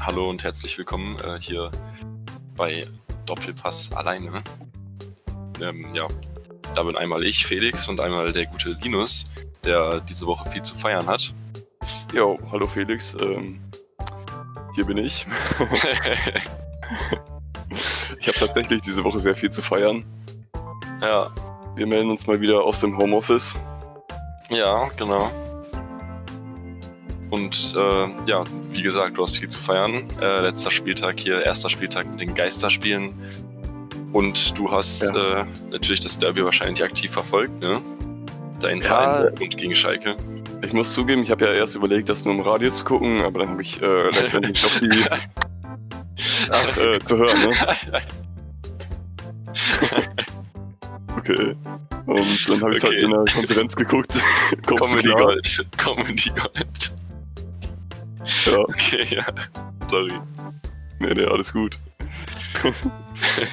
hallo 0.00 0.30
und 0.30 0.42
herzlich 0.42 0.78
willkommen 0.78 1.16
äh, 1.18 1.38
hier 1.40 1.70
bei 2.56 2.84
Doppelpass 3.26 3.92
alleine. 3.92 4.42
Ähm, 5.60 5.94
ja, 5.94 6.08
da 6.74 6.82
bin 6.82 6.96
einmal 6.96 7.22
ich, 7.24 7.44
Felix, 7.46 7.86
und 7.88 8.00
einmal 8.00 8.32
der 8.32 8.46
gute 8.46 8.70
Linus, 8.80 9.26
der 9.62 10.00
diese 10.00 10.26
Woche 10.26 10.48
viel 10.48 10.62
zu 10.62 10.74
feiern 10.74 11.06
hat. 11.06 11.34
Jo, 12.14 12.38
hallo 12.50 12.66
Felix, 12.66 13.14
ähm, 13.20 13.60
hier 14.74 14.86
bin 14.86 14.96
ich. 14.98 15.26
ich 18.18 18.28
habe 18.28 18.38
tatsächlich 18.38 18.80
diese 18.80 19.04
Woche 19.04 19.20
sehr 19.20 19.34
viel 19.34 19.50
zu 19.50 19.60
feiern. 19.60 20.04
ja, 21.02 21.30
Wir 21.74 21.86
melden 21.86 22.10
uns 22.10 22.26
mal 22.26 22.40
wieder 22.40 22.62
aus 22.64 22.80
dem 22.80 22.96
Homeoffice. 22.96 23.60
ja, 24.48 24.88
genau. 24.96 25.30
Und 27.30 27.74
äh, 27.76 28.08
ja, 28.28 28.44
wie 28.70 28.82
gesagt, 28.82 29.16
du 29.16 29.22
hast 29.22 29.38
viel 29.38 29.48
zu 29.48 29.60
feiern. 29.60 30.04
Äh, 30.20 30.40
letzter 30.40 30.70
Spieltag 30.70 31.18
hier, 31.20 31.42
erster 31.44 31.70
Spieltag 31.70 32.10
mit 32.10 32.20
den 32.20 32.34
Geisterspielen. 32.34 33.12
Und 34.12 34.58
du 34.58 34.70
hast 34.70 35.02
Ja. 35.02 35.40
äh, 35.40 35.44
natürlich 35.70 36.00
das 36.00 36.18
Derby 36.18 36.44
wahrscheinlich 36.44 36.82
aktiv 36.82 37.12
verfolgt, 37.12 37.60
ne? 37.60 37.80
Dein 38.60 38.78
Ja. 38.78 38.84
Verein 38.84 39.28
und 39.40 39.56
gegen 39.56 39.76
Schalke. 39.76 40.16
Ich 40.62 40.72
muss 40.72 40.92
zugeben, 40.92 41.22
ich 41.22 41.30
habe 41.30 41.44
ja 41.46 41.52
erst 41.52 41.76
überlegt, 41.76 42.08
das 42.08 42.24
nur 42.24 42.34
im 42.34 42.40
Radio 42.40 42.70
zu 42.70 42.84
gucken, 42.84 43.22
aber 43.22 43.38
dann 43.40 43.50
habe 43.50 43.62
ich 43.62 43.80
äh, 43.80 44.04
letztendlich 44.10 44.60
doch 44.60 44.78
die 44.80 44.90
Ach, 46.50 46.76
äh, 46.76 46.98
zu 46.98 47.16
hören, 47.16 47.40
ne? 47.48 47.50
Okay. 51.16 51.54
Und 52.06 52.48
dann 52.48 52.60
habe 52.62 52.72
ich 52.72 52.84
Okay. 52.84 52.94
halt 52.94 53.02
in 53.02 53.10
der 53.10 53.24
Konferenz 53.34 53.76
geguckt. 53.76 54.18
Comedy? 54.66 55.08
Gold. 55.10 55.66
Comedy 55.76 56.30
Gold. 56.30 56.92
Ja, 58.46 58.58
Okay, 58.58 59.06
ja. 59.10 59.24
Sorry. 59.88 60.12
nee, 60.98 61.14
nee, 61.14 61.24
alles 61.24 61.52
gut. 61.52 61.78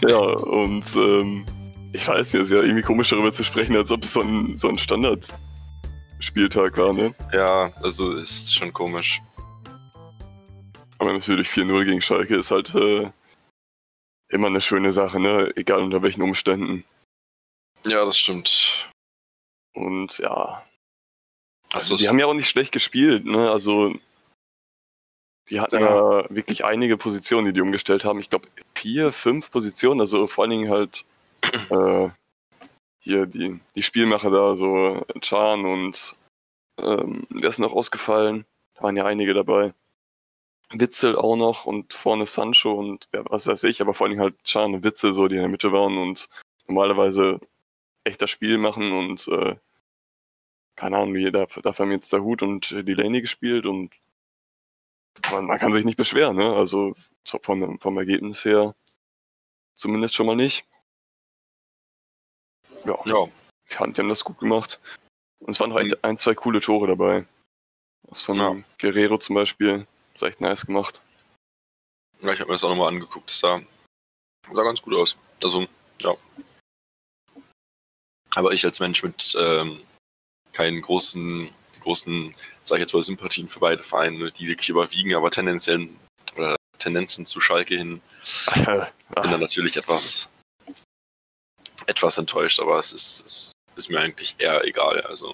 ja, 0.08 0.18
und 0.18 0.86
ähm, 0.96 1.46
ich 1.94 2.08
weiß 2.08 2.34
nicht, 2.34 2.42
es 2.42 2.50
ist 2.50 2.56
ja 2.56 2.62
irgendwie 2.64 2.82
komisch 2.84 3.10
darüber 3.10 3.32
zu 3.32 3.44
sprechen, 3.44 3.76
als 3.76 3.92
ob 3.92 4.04
es 4.04 4.14
so 4.14 4.22
ein, 4.22 4.56
so 4.58 4.68
ein 4.70 4.78
Standardspieltag 4.78 6.78
war, 6.78 6.94
ne? 6.94 7.14
Ja, 7.34 7.72
also 7.82 8.14
ist 8.16 8.54
schon 8.56 8.74
komisch. 8.74 9.22
Aber 11.00 11.14
natürlich 11.14 11.48
4-0 11.50 11.86
gegen 11.86 12.02
Schalke 12.02 12.36
ist 12.36 12.52
halt 12.52 12.74
äh, 12.76 13.10
immer 14.30 14.48
eine 14.48 14.62
schöne 14.62 14.92
Sache, 14.92 15.20
ne? 15.20 15.52
Egal 15.56 15.80
unter 15.82 16.02
welchen 16.02 16.24
Umständen. 16.24 16.84
Ja, 17.86 18.04
das 18.04 18.18
stimmt. 18.18 18.90
Und 19.74 20.18
ja, 20.18 20.64
Also, 21.72 21.94
also, 21.94 21.98
die 21.98 22.10
haben 22.10 22.20
ja 22.20 22.26
auch 22.26 22.34
nicht 22.34 22.50
schlecht 22.50 22.72
gespielt, 22.72 23.26
ne? 23.26 23.52
Also 23.52 23.94
die 25.50 25.60
hatten 25.60 25.80
Ja. 25.80 26.22
ja. 26.22 26.26
wirklich 26.30 26.66
einige 26.66 26.98
Positionen, 26.98 27.46
die 27.46 27.54
die 27.54 27.62
umgestellt 27.62 28.06
haben. 28.06 28.20
Ich 28.20 28.30
glaube 28.30 28.48
vier, 28.76 29.12
fünf 29.12 29.52
Positionen, 29.52 30.02
also 30.02 30.28
vor 30.28 30.44
allen 30.44 30.52
Dingen 30.52 30.70
halt 30.70 31.06
äh, 31.70 32.10
hier 33.00 33.26
die, 33.26 33.60
die 33.76 33.84
Spielmacher 33.84 34.30
da, 34.30 34.56
so 34.58 35.06
Chan 35.22 35.66
und 35.66 36.16
ähm, 36.80 37.26
wer 37.30 37.50
ist 37.50 37.60
noch 37.60 37.74
ausgefallen? 37.74 38.46
Da 38.76 38.84
waren 38.84 38.98
ja 38.98 39.06
einige 39.06 39.34
dabei. 39.34 39.74
Witzel 40.72 41.16
auch 41.16 41.38
noch 41.38 41.66
und 41.66 41.94
vorne 41.94 42.26
Sancho 42.26 42.74
und 42.74 43.08
wer 43.12 43.24
was 43.30 43.48
weiß 43.48 43.64
ich, 43.64 43.82
aber 43.82 43.94
vor 43.94 44.06
allen 44.06 44.12
Dingen 44.12 44.24
halt 44.24 44.44
Chan 44.44 44.74
und 44.74 44.84
Witzel, 44.84 45.14
so 45.14 45.28
die 45.28 45.36
in 45.36 45.42
der 45.42 45.50
Mitte 45.50 45.72
waren 45.72 45.98
und 45.98 46.28
normalerweise 46.68 47.40
echt 48.04 48.22
das 48.22 48.30
Spiel 48.30 48.58
machen 48.58 48.92
und 48.92 49.28
äh, 49.30 49.56
keine 50.76 50.98
Ahnung, 50.98 51.14
wie, 51.16 51.32
dafür, 51.32 51.64
dafür 51.64 51.86
haben 51.86 51.92
jetzt 51.92 52.14
der 52.14 52.22
Hut 52.22 52.44
und 52.44 52.72
Delaney 52.72 53.22
gespielt 53.22 53.66
und 53.66 53.96
man, 55.32 55.46
man 55.46 55.58
kann 55.60 55.74
sich 55.74 55.86
nicht 55.86 55.98
beschweren, 55.98 56.36
ne? 56.36 56.56
Also 56.56 56.94
so 57.24 57.40
vom, 57.42 57.80
Ergebnis 57.98 58.46
her 58.46 58.76
zumindest 59.76 60.16
schon 60.16 60.26
mal 60.26 60.36
nicht. 60.36 60.66
Ja, 62.86 62.98
ja, 63.06 63.28
ich 63.68 63.76
fand, 63.76 63.98
die 63.98 64.02
haben 64.02 64.10
das 64.10 64.24
gut 64.24 64.40
gemacht. 64.40 64.80
Und 65.40 65.52
es 65.52 65.60
waren 65.60 65.70
noch 65.70 65.78
Mhm. 65.78 65.86
echt 65.86 66.04
ein, 66.04 66.18
zwei 66.18 66.34
coole 66.36 66.62
Tore 66.62 66.88
dabei. 66.88 67.26
Das 68.04 68.22
von 68.22 68.38
Ja. 68.38 68.56
Guerrero 68.80 69.18
zum 69.18 69.36
Beispiel. 69.36 69.86
Das 70.14 70.24
echt 70.24 70.42
nice 70.42 70.66
gemacht. 70.66 71.02
ja, 72.22 72.32
ich 72.34 72.40
habe 72.40 72.50
mir 72.50 72.56
das 72.56 72.64
auch 72.64 72.70
nochmal 72.70 72.88
angeguckt. 72.88 73.30
Das 73.30 73.40
sah, 73.40 73.62
sah 74.52 74.64
ganz 74.64 74.82
gut 74.82 74.96
aus. 74.96 75.18
Also, 75.44 75.68
ja. 76.00 76.16
Aber 78.36 78.54
ich 78.54 78.66
als 78.66 78.80
Mensch 78.80 79.04
mit 79.04 79.36
ähm, 79.38 79.82
keinen 80.54 80.82
großen, 80.82 81.54
großen, 81.88 82.36
sag 82.64 82.78
ich 82.78 82.82
jetzt 82.82 82.94
mal, 82.94 83.02
Sympathien 83.02 83.48
für 83.48 83.60
beide 83.60 83.82
Vereine, 83.82 84.32
die 84.32 84.48
wirklich 84.48 84.70
überwiegen, 84.70 85.16
aber 85.16 85.32
tendenziell 85.32 85.88
oder 86.36 86.58
Tendenzen 86.80 87.26
zu 87.26 87.40
Schalke 87.40 87.78
hin, 87.78 88.02
bin 88.56 89.32
dann 89.32 89.40
natürlich 89.40 89.78
etwas, 89.78 90.30
etwas 91.86 92.18
enttäuscht, 92.18 92.60
aber 92.60 92.78
es 92.78 92.92
ist, 92.92 93.24
es 93.26 93.54
ist 93.76 93.90
mir 93.90 94.00
eigentlich 94.00 94.36
eher 94.38 94.66
egal. 94.66 95.02
Also, 95.02 95.34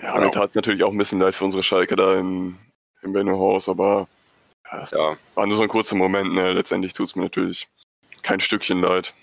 Ja, 0.00 0.18
mir 0.18 0.30
tat 0.32 0.50
es 0.50 0.56
natürlich 0.56 0.82
auch 0.82 0.90
ein 0.90 0.98
bisschen 0.98 1.20
leid 1.20 1.36
für 1.36 1.44
unsere 1.44 1.62
Schalke 1.62 1.94
da 1.94 2.18
in, 2.18 2.58
im 3.02 3.12
Benno-Haus, 3.12 3.68
aber 3.68 4.08
ja, 4.70 4.80
das 4.80 4.90
ja, 4.90 5.16
war 5.34 5.46
nur 5.46 5.56
so 5.56 5.62
ein 5.62 5.68
kurzer 5.68 5.94
Moment. 5.94 6.34
Ne? 6.34 6.52
Letztendlich 6.52 6.92
tut 6.92 7.06
es 7.06 7.16
mir 7.16 7.22
natürlich 7.22 7.68
kein 8.22 8.40
Stückchen 8.40 8.80
leid. 8.80 9.14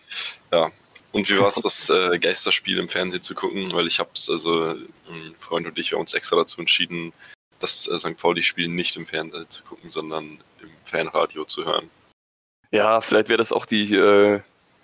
Und 1.12 1.30
wie 1.30 1.40
war 1.40 1.48
es, 1.48 1.56
das 1.56 1.90
äh, 1.90 2.20
Geisterspiel 2.20 2.78
im 2.78 2.88
Fernsehen 2.88 3.24
zu 3.24 3.34
gucken? 3.34 3.72
Weil 3.74 3.88
ich 3.88 4.00
hab's, 4.00 4.30
also 4.30 4.76
ein 5.10 5.36
Freund 5.40 5.66
und 5.66 5.78
ich, 5.78 5.92
wir 5.92 5.98
haben 5.98 6.02
uns 6.02 6.14
extra 6.14 6.36
dazu 6.36 6.60
entschieden, 6.60 7.14
das 7.60 7.88
äh, 7.88 7.98
St. 7.98 8.18
Pauli-Spiel 8.18 8.68
nicht 8.68 8.96
im 8.96 9.08
Fernsehen 9.08 9.50
zu 9.50 9.64
gucken, 9.64 9.90
sondern 9.90 10.40
im 10.62 10.70
Fanradio 10.86 11.46
zu 11.46 11.66
hören. 11.66 11.90
Ja, 12.72 13.02
vielleicht 13.02 13.30
wäre 13.30 13.38
das 13.38 13.52
auch 13.52 13.66
die 13.66 13.96
äh, 13.96 14.42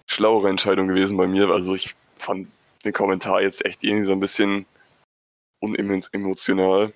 schlauere 0.07 0.49
Entscheidung 0.49 0.87
gewesen 0.87 1.15
bei 1.17 1.27
mir. 1.27 1.49
Also 1.49 1.75
ich 1.75 1.95
fand 2.15 2.47
den 2.83 2.93
Kommentar 2.93 3.41
jetzt 3.41 3.63
echt 3.63 3.83
irgendwie 3.83 4.05
so 4.05 4.13
ein 4.13 4.19
bisschen 4.19 4.65
unemotional. 5.59 6.93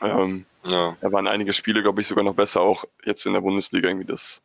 Ähm, 0.00 0.46
Ja, 0.64 0.96
da 1.00 1.12
waren 1.12 1.26
einige 1.26 1.52
Spiele, 1.52 1.82
glaube 1.82 2.00
ich, 2.00 2.06
sogar 2.06 2.24
noch 2.24 2.34
besser, 2.34 2.60
auch 2.60 2.84
jetzt 3.04 3.26
in 3.26 3.32
der 3.32 3.40
Bundesliga 3.40 3.88
irgendwie 3.88 4.06
das 4.06 4.42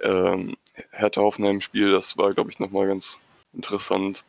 ähm, 0.00 0.56
Hertha-Hoffenheim-Spiel, 0.90 1.92
das 1.92 2.16
war, 2.16 2.32
glaube 2.32 2.50
ich, 2.50 2.58
nochmal 2.58 2.88
ganz 2.88 3.20
interessant. 3.52 4.24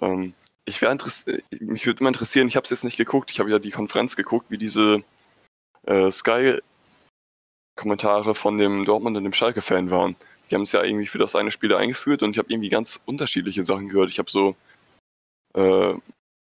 Ähm, 0.00 0.34
ich 0.64 0.82
wäre 0.82 0.92
interessiert, 0.92 1.44
mich 1.60 1.86
würde 1.86 2.00
immer 2.00 2.08
interessieren, 2.08 2.48
ich 2.48 2.56
habe 2.56 2.64
es 2.64 2.70
jetzt 2.70 2.84
nicht 2.84 2.96
geguckt, 2.96 3.30
ich 3.30 3.38
habe 3.38 3.50
ja 3.50 3.58
die 3.58 3.70
Konferenz 3.70 4.16
geguckt, 4.16 4.46
wie 4.50 4.58
diese 4.58 5.02
äh, 5.86 6.10
Sky-Kommentare 6.10 8.34
von 8.34 8.58
dem 8.58 8.84
Dortmund 8.84 9.16
und 9.16 9.24
dem 9.24 9.32
Schalke-Fan 9.32 9.90
waren. 9.90 10.16
Die 10.50 10.54
haben 10.54 10.62
es 10.62 10.72
ja 10.72 10.82
irgendwie 10.82 11.06
für 11.06 11.18
das 11.18 11.36
eine 11.36 11.50
Spiel 11.50 11.74
eingeführt 11.74 12.22
und 12.22 12.32
ich 12.32 12.38
habe 12.38 12.52
irgendwie 12.52 12.68
ganz 12.68 13.00
unterschiedliche 13.04 13.64
Sachen 13.64 13.88
gehört. 13.88 14.10
Ich 14.10 14.18
habe 14.18 14.30
so 14.30 14.56
äh, 15.54 15.94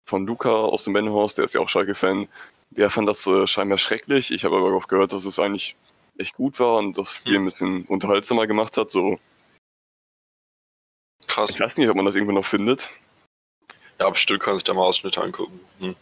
von 0.08 0.26
Luca 0.26 0.52
aus 0.52 0.84
dem 0.84 0.94
Bennehaus, 0.94 1.36
der 1.36 1.46
ist 1.46 1.54
ja 1.54 1.62
auch 1.62 1.70
Schalke-Fan, 1.70 2.28
der 2.72 2.90
fand 2.90 3.08
das 3.08 3.26
äh, 3.28 3.48
scheinbar 3.48 3.78
schrecklich. 3.78 4.32
Ich 4.32 4.46
habe 4.46 4.58
aber 4.58 4.74
auch 4.74 4.88
gehört, 4.88 5.14
dass 5.14 5.26
es 5.26 5.40
eigentlich 5.40 5.76
echt 6.18 6.34
gut 6.36 6.60
war 6.60 6.78
und 6.78 6.98
das 6.98 7.16
Spiel 7.16 7.36
ein 7.36 7.46
bisschen 7.46 7.86
unterhaltsamer 7.86 8.48
gemacht 8.48 8.78
hat. 8.78 8.92
So, 8.92 9.20
krass. 11.28 11.52
ich 11.52 11.60
weiß 11.60 11.78
nicht, 11.78 11.90
ob 11.90 11.96
man 11.96 12.06
das 12.06 12.16
irgendwo 12.16 12.34
noch 12.34 12.46
findet. 12.46 12.90
Ja, 14.00 14.10
bestimmt 14.10 14.42
kann 14.42 14.56
sich 14.56 14.64
da 14.64 14.74
mal 14.74 14.84
Ausschnitte 14.84 15.22
angucken. 15.22 15.60
Hm. 15.80 15.96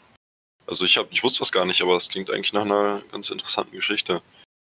Also 0.66 0.86
ich, 0.86 0.98
hab, 0.98 1.12
ich 1.12 1.24
wusste 1.24 1.40
das 1.40 1.52
gar 1.52 1.66
nicht, 1.66 1.82
aber 1.82 1.94
das 1.94 2.10
klingt 2.10 2.30
eigentlich 2.30 2.54
nach 2.54 2.62
einer 2.62 3.02
ganz 3.12 3.30
interessanten 3.30 3.76
Geschichte. 3.76 4.22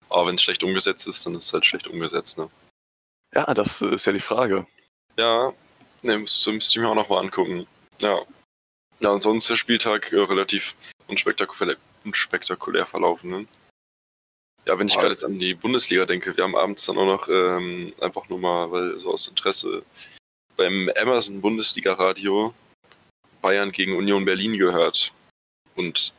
Aber 0.09 0.27
wenn 0.27 0.35
es 0.35 0.41
schlecht 0.41 0.63
umgesetzt 0.63 1.07
ist, 1.07 1.25
dann 1.25 1.35
ist 1.35 1.45
es 1.45 1.53
halt 1.53 1.65
schlecht 1.65 1.87
umgesetzt, 1.87 2.37
ne? 2.37 2.49
Ja, 3.33 3.53
das 3.53 3.81
äh, 3.81 3.93
ist 3.93 4.05
ja 4.05 4.13
die 4.13 4.19
Frage. 4.19 4.65
Ja, 5.17 5.53
ne, 6.01 6.17
müsste, 6.17 6.51
müsste 6.51 6.79
ich 6.79 6.83
mir 6.83 6.89
auch 6.89 6.95
noch 6.95 7.09
mal 7.09 7.19
angucken. 7.19 7.67
Ja. 8.01 8.21
Ja, 8.99 9.11
und 9.11 9.21
sonst 9.21 9.49
der 9.49 9.55
Spieltag 9.55 10.11
äh, 10.11 10.19
relativ 10.19 10.75
unspektakulär, 11.07 11.77
unspektakulär 12.03 12.85
verlaufen. 12.85 13.29
Ne? 13.29 13.47
Ja, 14.65 14.77
wenn 14.77 14.87
ich 14.87 14.95
gerade 14.95 15.09
jetzt 15.09 15.23
an 15.23 15.39
die 15.39 15.53
Bundesliga 15.55 16.05
denke, 16.05 16.35
wir 16.35 16.43
haben 16.43 16.55
abends 16.55 16.85
dann 16.85 16.97
auch 16.97 17.05
noch 17.05 17.27
ähm, 17.29 17.93
einfach 18.01 18.29
nur 18.29 18.39
mal, 18.39 18.71
weil 18.71 18.99
so 18.99 19.11
aus 19.11 19.27
Interesse, 19.27 19.83
beim 20.55 20.91
Amazon 20.97 21.41
Bundesliga 21.41 21.93
Radio 21.93 22.53
Bayern 23.41 23.71
gegen 23.71 23.95
Union 23.95 24.25
Berlin 24.25 24.57
gehört. 24.57 25.13
Und 25.75 26.13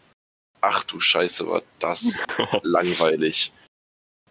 ach 0.60 0.84
du 0.84 0.98
Scheiße, 1.00 1.46
war 1.46 1.62
das 1.78 2.22
langweilig. 2.62 3.52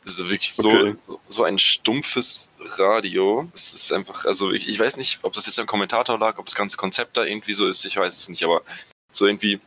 Ist 0.06 0.18
wirklich 0.30 0.54
so, 0.54 0.70
Okay. 0.70 0.96
so, 0.96 1.20
so 1.30 1.44
ein 1.44 1.60
stumpfes 1.60 2.50
Radio. 2.60 3.50
Es 3.54 3.74
ist 3.74 3.92
einfach, 3.92 4.26
also 4.26 4.52
ich, 4.52 4.68
ich 4.68 4.80
weiß 4.80 4.98
nicht, 4.98 5.20
ob 5.22 5.34
das 5.34 5.46
jetzt 5.46 5.60
am 5.60 5.68
Kommentator 5.68 6.18
lag, 6.18 6.40
ob 6.40 6.46
das 6.46 6.56
ganze 6.56 6.78
Konzept 6.78 7.16
da 7.16 7.24
irgendwie 7.26 7.54
so 7.54 7.68
ist, 7.68 7.86
ich 7.86 7.98
weiß 7.98 8.18
es 8.18 8.30
nicht, 8.30 8.44
aber 8.44 8.64
so 9.12 9.28
irgendwie, 9.28 9.60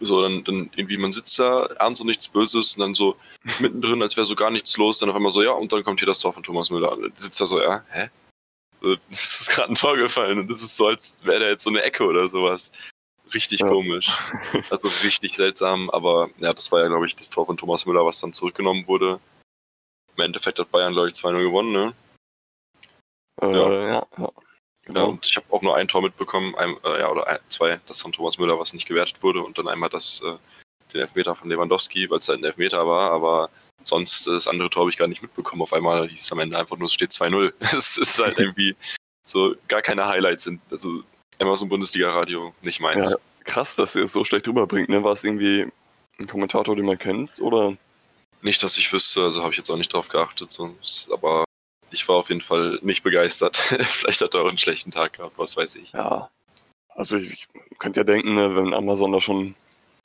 so 0.00 0.22
dann, 0.22 0.44
dann 0.44 0.70
irgendwie, 0.76 0.96
man 0.96 1.12
sitzt 1.12 1.38
da, 1.38 1.66
ernst 1.78 2.00
und 2.00 2.06
nichts 2.08 2.28
Böses 2.28 2.74
und 2.74 2.80
dann 2.80 2.94
so 2.94 3.16
mittendrin, 3.60 4.02
als 4.02 4.16
wäre 4.16 4.26
so 4.26 4.34
gar 4.34 4.50
nichts 4.50 4.76
los, 4.76 4.98
dann 4.98 5.10
auf 5.10 5.16
einmal 5.16 5.32
so, 5.32 5.42
ja, 5.42 5.52
und 5.52 5.72
dann 5.72 5.84
kommt 5.84 6.00
hier 6.00 6.06
das 6.06 6.18
Tor 6.18 6.32
von 6.32 6.42
Thomas 6.42 6.70
Müller. 6.70 6.96
Sitzt 7.14 7.40
da 7.40 7.46
so, 7.46 7.60
ja, 7.60 7.82
hä? 7.90 8.10
So, 8.80 8.96
Es 9.10 9.40
ist 9.42 9.50
gerade 9.50 9.72
ein 9.72 9.76
Tor 9.76 9.96
gefallen 9.96 10.38
und 10.40 10.50
das 10.50 10.62
ist 10.62 10.76
so, 10.76 10.86
als 10.88 11.24
wäre 11.24 11.40
da 11.40 11.46
jetzt 11.48 11.64
so 11.64 11.70
eine 11.70 11.82
Ecke 11.82 12.04
oder 12.04 12.26
sowas. 12.26 12.70
Richtig 13.34 13.60
Ja. 13.60 13.68
komisch. 13.68 14.10
Also 14.70 14.88
richtig 15.02 15.36
seltsam, 15.36 15.90
aber 15.90 16.30
ja, 16.38 16.52
das 16.54 16.72
war 16.72 16.80
ja, 16.80 16.88
glaube 16.88 17.06
ich, 17.06 17.14
das 17.14 17.28
Tor 17.28 17.44
von 17.46 17.56
Thomas 17.58 17.84
Müller, 17.84 18.04
was 18.06 18.20
dann 18.20 18.32
zurückgenommen 18.32 18.86
wurde. 18.86 19.20
im 20.16 20.24
Endeffekt 20.24 20.58
hat 20.58 20.70
Bayern, 20.70 20.94
glaube 20.94 21.08
ich, 21.10 21.14
2-0 21.14 21.40
gewonnen, 21.42 21.72
ne? 21.72 21.94
Äh, 23.42 23.52
ja. 23.52 23.88
ja, 23.88 24.06
Ja, 24.18 24.30
Genau. 24.88 25.10
und 25.10 25.26
ich 25.26 25.36
habe 25.36 25.46
auch 25.50 25.60
nur 25.60 25.76
ein 25.76 25.86
Tor 25.86 26.02
mitbekommen, 26.02 26.54
ein, 26.56 26.74
äh, 26.82 27.00
ja, 27.00 27.10
oder 27.10 27.26
ein, 27.26 27.38
zwei, 27.48 27.78
das 27.86 28.00
von 28.00 28.10
Thomas 28.10 28.38
Müller, 28.38 28.58
was 28.58 28.72
nicht 28.72 28.88
gewertet 28.88 29.22
wurde, 29.22 29.42
und 29.42 29.58
dann 29.58 29.68
einmal 29.68 29.90
das, 29.90 30.22
äh, 30.24 30.34
den 30.92 31.02
Elfmeter 31.02 31.34
von 31.34 31.50
Lewandowski, 31.50 32.08
weil 32.10 32.18
es 32.18 32.28
halt 32.28 32.40
ein 32.40 32.44
Elfmeter 32.44 32.86
war, 32.86 33.10
aber 33.10 33.50
sonst 33.84 34.26
äh, 34.26 34.32
das 34.32 34.48
andere 34.48 34.70
Tor 34.70 34.80
habe 34.82 34.90
ich 34.90 34.96
gar 34.96 35.06
nicht 35.06 35.20
mitbekommen. 35.20 35.60
Auf 35.60 35.74
einmal 35.74 36.08
hieß 36.08 36.22
es 36.22 36.32
am 36.32 36.38
Ende 36.38 36.58
einfach 36.58 36.78
nur, 36.78 36.86
es 36.86 36.94
steht 36.94 37.12
2-0. 37.12 37.52
Es 37.60 37.98
ist 37.98 38.18
halt 38.18 38.38
irgendwie 38.38 38.74
so 39.26 39.54
gar 39.68 39.82
keine 39.82 40.06
Highlights 40.06 40.44
sind. 40.44 40.60
Also 40.70 41.02
immer 41.38 41.54
so 41.54 41.66
ein 41.66 41.68
Bundesliga-Radio, 41.68 42.54
nicht 42.62 42.80
meins. 42.80 43.10
Ja, 43.10 43.16
krass, 43.44 43.76
dass 43.76 43.94
ihr 43.94 44.04
es 44.04 44.12
so 44.12 44.24
schlecht 44.24 44.48
rüberbringt, 44.48 44.88
ne? 44.88 45.04
War 45.04 45.12
es 45.12 45.22
irgendwie 45.22 45.66
ein 46.18 46.26
Kommentator, 46.26 46.74
den 46.74 46.86
man 46.86 46.98
kennt, 46.98 47.40
oder? 47.42 47.76
Nicht, 48.40 48.62
dass 48.62 48.78
ich 48.78 48.90
wüsste, 48.90 49.22
also 49.22 49.42
habe 49.42 49.52
ich 49.52 49.58
jetzt 49.58 49.70
auch 49.70 49.76
nicht 49.76 49.92
drauf 49.92 50.08
geachtet, 50.08 50.52
so, 50.52 50.74
aber 51.12 51.44
ich 51.90 52.08
war 52.08 52.16
auf 52.16 52.28
jeden 52.28 52.40
Fall 52.40 52.78
nicht 52.82 53.02
begeistert. 53.02 53.56
Vielleicht 53.80 54.20
hat 54.20 54.34
er 54.34 54.42
auch 54.42 54.48
einen 54.48 54.58
schlechten 54.58 54.90
Tag 54.90 55.14
gehabt, 55.14 55.38
was 55.38 55.56
weiß 55.56 55.76
ich. 55.76 55.92
Ja. 55.92 56.30
Also 56.94 57.16
ich, 57.16 57.30
ich 57.70 57.78
könnte 57.78 58.00
ja 58.00 58.04
denken, 58.04 58.34
ne, 58.34 58.56
wenn 58.56 58.74
Amazon 58.74 59.12
da 59.12 59.20
schon 59.20 59.54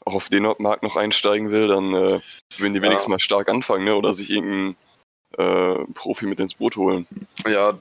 auch 0.06 0.14
auf 0.16 0.30
den 0.30 0.44
Markt 0.60 0.84
noch 0.84 0.96
einsteigen 0.96 1.50
will, 1.50 1.68
dann 1.68 1.94
äh, 1.94 2.20
würden 2.58 2.74
die 2.74 2.80
Ja. 2.80 2.84
wenigstens 2.84 3.08
mal 3.10 3.20
stark 3.20 3.50
anfangen, 3.50 3.86
ne? 3.86 3.96
Oder 3.96 4.14
sich 4.14 4.30
irgendeinen 4.30 4.76
äh, 5.38 5.86
Profi 5.94 6.26
mit 6.26 6.40
ins 6.40 6.56
Boot 6.56 6.76
holen. 6.76 7.08
Ja, 7.48 7.74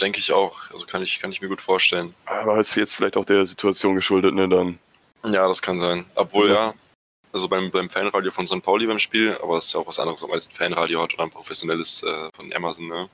denke 0.00 0.18
ich 0.18 0.32
auch. 0.32 0.58
Also 0.72 0.84
kann 0.86 1.02
ich, 1.02 1.20
kann 1.20 1.32
ich 1.32 1.40
mir 1.40 1.48
gut 1.48 1.62
vorstellen. 1.62 2.14
Aber 2.26 2.58
ist 2.58 2.74
jetzt 2.74 2.96
vielleicht 2.96 3.16
auch 3.16 3.24
der 3.24 3.46
Situation 3.46 3.94
geschuldet, 3.94 4.34
ne? 4.34 4.48
Dann. 4.48 4.78
Ja, 5.24 5.46
das 5.46 5.62
kann 5.62 5.78
sein. 5.78 6.06
Obwohl, 6.14 6.50
ja, 6.50 6.74
also 7.32 7.48
beim, 7.48 7.70
beim 7.70 7.88
Fanradio 7.88 8.32
von 8.32 8.46
St. 8.46 8.62
Pauli 8.62 8.86
beim 8.86 8.98
Spiel, 8.98 9.38
aber 9.42 9.54
das 9.54 9.66
ist 9.66 9.74
ja 9.74 9.80
auch 9.80 9.86
was 9.86 9.98
anderes, 9.98 10.22
ob 10.22 10.30
man 10.30 10.38
jetzt 10.38 10.52
ein 10.52 10.56
Fanradio 10.56 11.02
hat 11.02 11.14
oder 11.14 11.22
ein 11.22 11.30
professionelles 11.30 12.02
äh, 12.02 12.28
von 12.34 12.52
Amazon, 12.52 12.88
ne? 12.88 13.08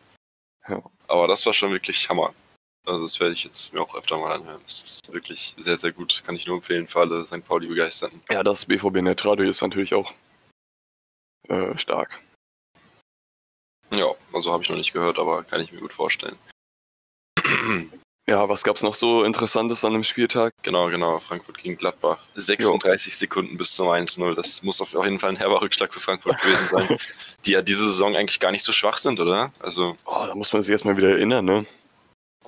Ja. 0.69 0.83
Aber 1.09 1.29
das 1.29 1.47
war 1.47 1.53
schon 1.53 1.73
wirklich 1.73 2.09
Hammer. 2.09 2.35
Also 2.85 3.03
das 3.03 3.19
werde 3.19 3.35
ich 3.35 3.45
jetzt 3.45 3.73
mir 3.73 3.81
auch 3.81 3.95
öfter 3.95 4.17
mal 4.17 4.33
anhören. 4.33 4.61
Das 4.65 4.83
ist 4.83 5.13
wirklich 5.13 5.55
sehr, 5.59 5.77
sehr 5.77 5.93
gut. 5.93 6.23
Kann 6.25 6.37
ich 6.37 6.47
nur 6.47 6.57
empfehlen 6.57 6.87
für 6.87 7.01
alle 7.01 7.27
St. 7.27 7.45
Pauli 7.45 7.67
begeisterten. 7.67 8.23
Ja, 8.31 8.43
das 8.43 8.65
BVB 8.65 9.03
Netradio 9.03 9.49
ist 9.49 9.61
natürlich 9.61 9.93
auch 9.95 10.15
äh, 11.49 11.77
stark. 11.77 12.21
Ja, 13.91 14.13
also 14.33 14.53
habe 14.53 14.63
ich 14.63 14.69
noch 14.69 14.77
nicht 14.77 14.93
gehört, 14.93 15.19
aber 15.19 15.43
kann 15.45 15.61
ich 15.61 15.73
mir 15.73 15.81
gut 15.81 15.93
vorstellen. 15.93 16.39
Ja, 18.29 18.49
was 18.49 18.65
gab's 18.65 18.83
noch 18.83 18.97
so 18.97 19.23
Interessantes 19.23 19.85
an 19.85 19.93
dem 19.93 20.03
Spieltag? 20.03 20.53
Genau, 20.63 20.89
genau. 20.91 21.21
Frankfurt 21.21 21.59
gegen 21.59 21.77
Gladbach. 21.77 22.19
36 22.35 23.17
Sekunden 23.17 23.57
bis 23.57 23.73
zum 23.75 23.87
1-0. 23.87 24.35
Das 24.35 24.65
muss 24.65 24.81
auf 24.81 24.93
jeden 24.95 25.21
Fall 25.21 25.31
ein 25.31 25.37
herber 25.37 25.63
Rückschlag 25.63 25.95
für 25.95 26.01
Frankfurt 26.01 26.41
gewesen 26.41 26.69
sein. 26.73 26.99
Die 27.47 27.53
ja 27.53 27.63
diese 27.63 27.85
Saison 27.85 28.17
eigentlich 28.17 28.41
gar 28.41 28.51
nicht 28.51 28.65
so 28.65 28.73
schwach 28.73 28.99
sind, 28.99 29.21
oder? 29.21 29.53
Also, 29.61 29.97
Oh, 30.07 30.25
da 30.27 30.35
muss 30.35 30.53
man 30.53 30.61
sich 30.63 30.73
erstmal 30.73 30.97
wieder 30.97 31.11
erinnern, 31.11 31.45
ne? 31.45 31.67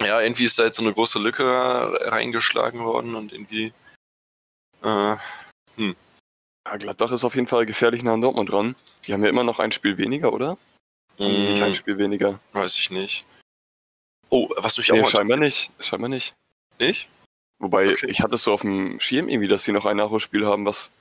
ja, 0.02 0.20
irgendwie 0.20 0.44
ist 0.44 0.56
da 0.58 0.64
jetzt 0.64 0.76
so 0.76 0.82
eine 0.84 0.92
große 0.92 1.18
Lücke 1.18 1.44
reingeschlagen 1.44 2.84
worden 2.84 3.14
und 3.16 3.32
irgendwie. 3.32 3.72
Äh, 4.84 5.16
Ja, 5.76 6.76
Gladbach 6.76 7.10
ist 7.12 7.24
auf 7.24 7.34
jeden 7.36 7.46
Fall 7.46 7.66
gefährlich 7.66 8.02
nah 8.02 8.14
an 8.14 8.20
Dortmund 8.20 8.50
dran. 8.50 8.74
Die 9.06 9.12
haben 9.12 9.22
ja 9.24 9.30
immer 9.30 9.42
noch 9.44 9.58
ein 9.58 9.72
Spiel 9.72 9.96
weniger, 9.96 10.32
oder? 10.32 10.58
Die 11.18 11.24
Nicht 11.24 11.62
ein 11.62 11.70
mh, 11.70 11.74
Spiel 11.76 11.98
weniger. 11.98 12.38
weiß 12.52 12.76
ich 12.78 12.90
nicht. 12.90 13.24
Oh, 14.30 14.48
was 14.56 14.78
mich 14.78 14.90
auch 14.92 14.96
Nee, 14.96 15.02
mal 15.02 15.08
scheinbar 15.10 15.38
nicht. 15.38 15.70
Scheinbar 15.80 16.08
nicht. 16.08 16.34
nicht. 16.78 17.08
Wobei, 17.58 17.92
Okay. 17.92 18.06
ich 18.08 18.20
hatte 18.20 18.34
es 18.36 18.44
so 18.44 18.52
auf 18.52 18.60
dem 18.60 19.00
Schirm 19.00 19.28
irgendwie, 19.28 19.48
dass 19.48 19.64
sie 19.64 19.72
noch 19.72 19.86
ein 19.86 19.96
Nachholspiel 19.96 20.46
haben, 20.46 20.64
was 20.66 20.92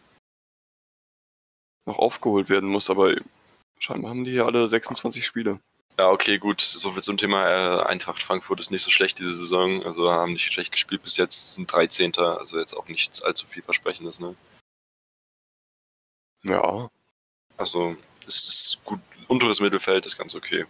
noch 1.86 2.00
aufgeholt 2.00 2.50
werden 2.50 2.70
muss, 2.70 2.90
aber 2.90 3.16
scheinbar 3.80 4.10
haben 4.12 4.24
die 4.24 4.32
ja 4.32 4.46
alle 4.46 4.68
26 4.68 5.26
Spiele. 5.26 5.60
Ja, 6.00 6.10
okay, 6.10 6.38
gut. 6.38 6.62
So 6.62 6.92
viel 6.92 7.02
zum 7.04 7.18
Thema 7.18 7.48
äh, 7.48 7.84
Eintracht 7.86 8.22
Frankfurt 8.22 8.60
ist 8.60 8.72
nicht 8.72 8.84
so 8.84 8.92
schlecht 8.92 9.18
diese 9.20 9.36
Saison. 9.36 9.84
Also 9.84 10.12
haben 10.12 10.34
nicht 10.34 10.52
schlecht 10.54 10.72
gespielt 10.72 11.02
bis 11.04 11.18
jetzt, 11.18 11.56
sind 11.56 11.72
13. 11.72 12.16
Also 12.18 12.60
jetzt 12.60 12.74
auch 12.74 12.88
nichts 12.88 13.22
allzu 13.24 13.48
vielversprechendes, 13.48 14.20
ne? 14.20 14.36
Ja. 16.44 16.90
Also 17.58 17.96
es 18.28 18.48
ist 18.48 18.80
gut. 18.86 19.00
Unteres 19.28 19.60
Mittelfeld 19.60 20.06
ist 20.06 20.18
ganz 20.18 20.36
okay. 20.36 20.66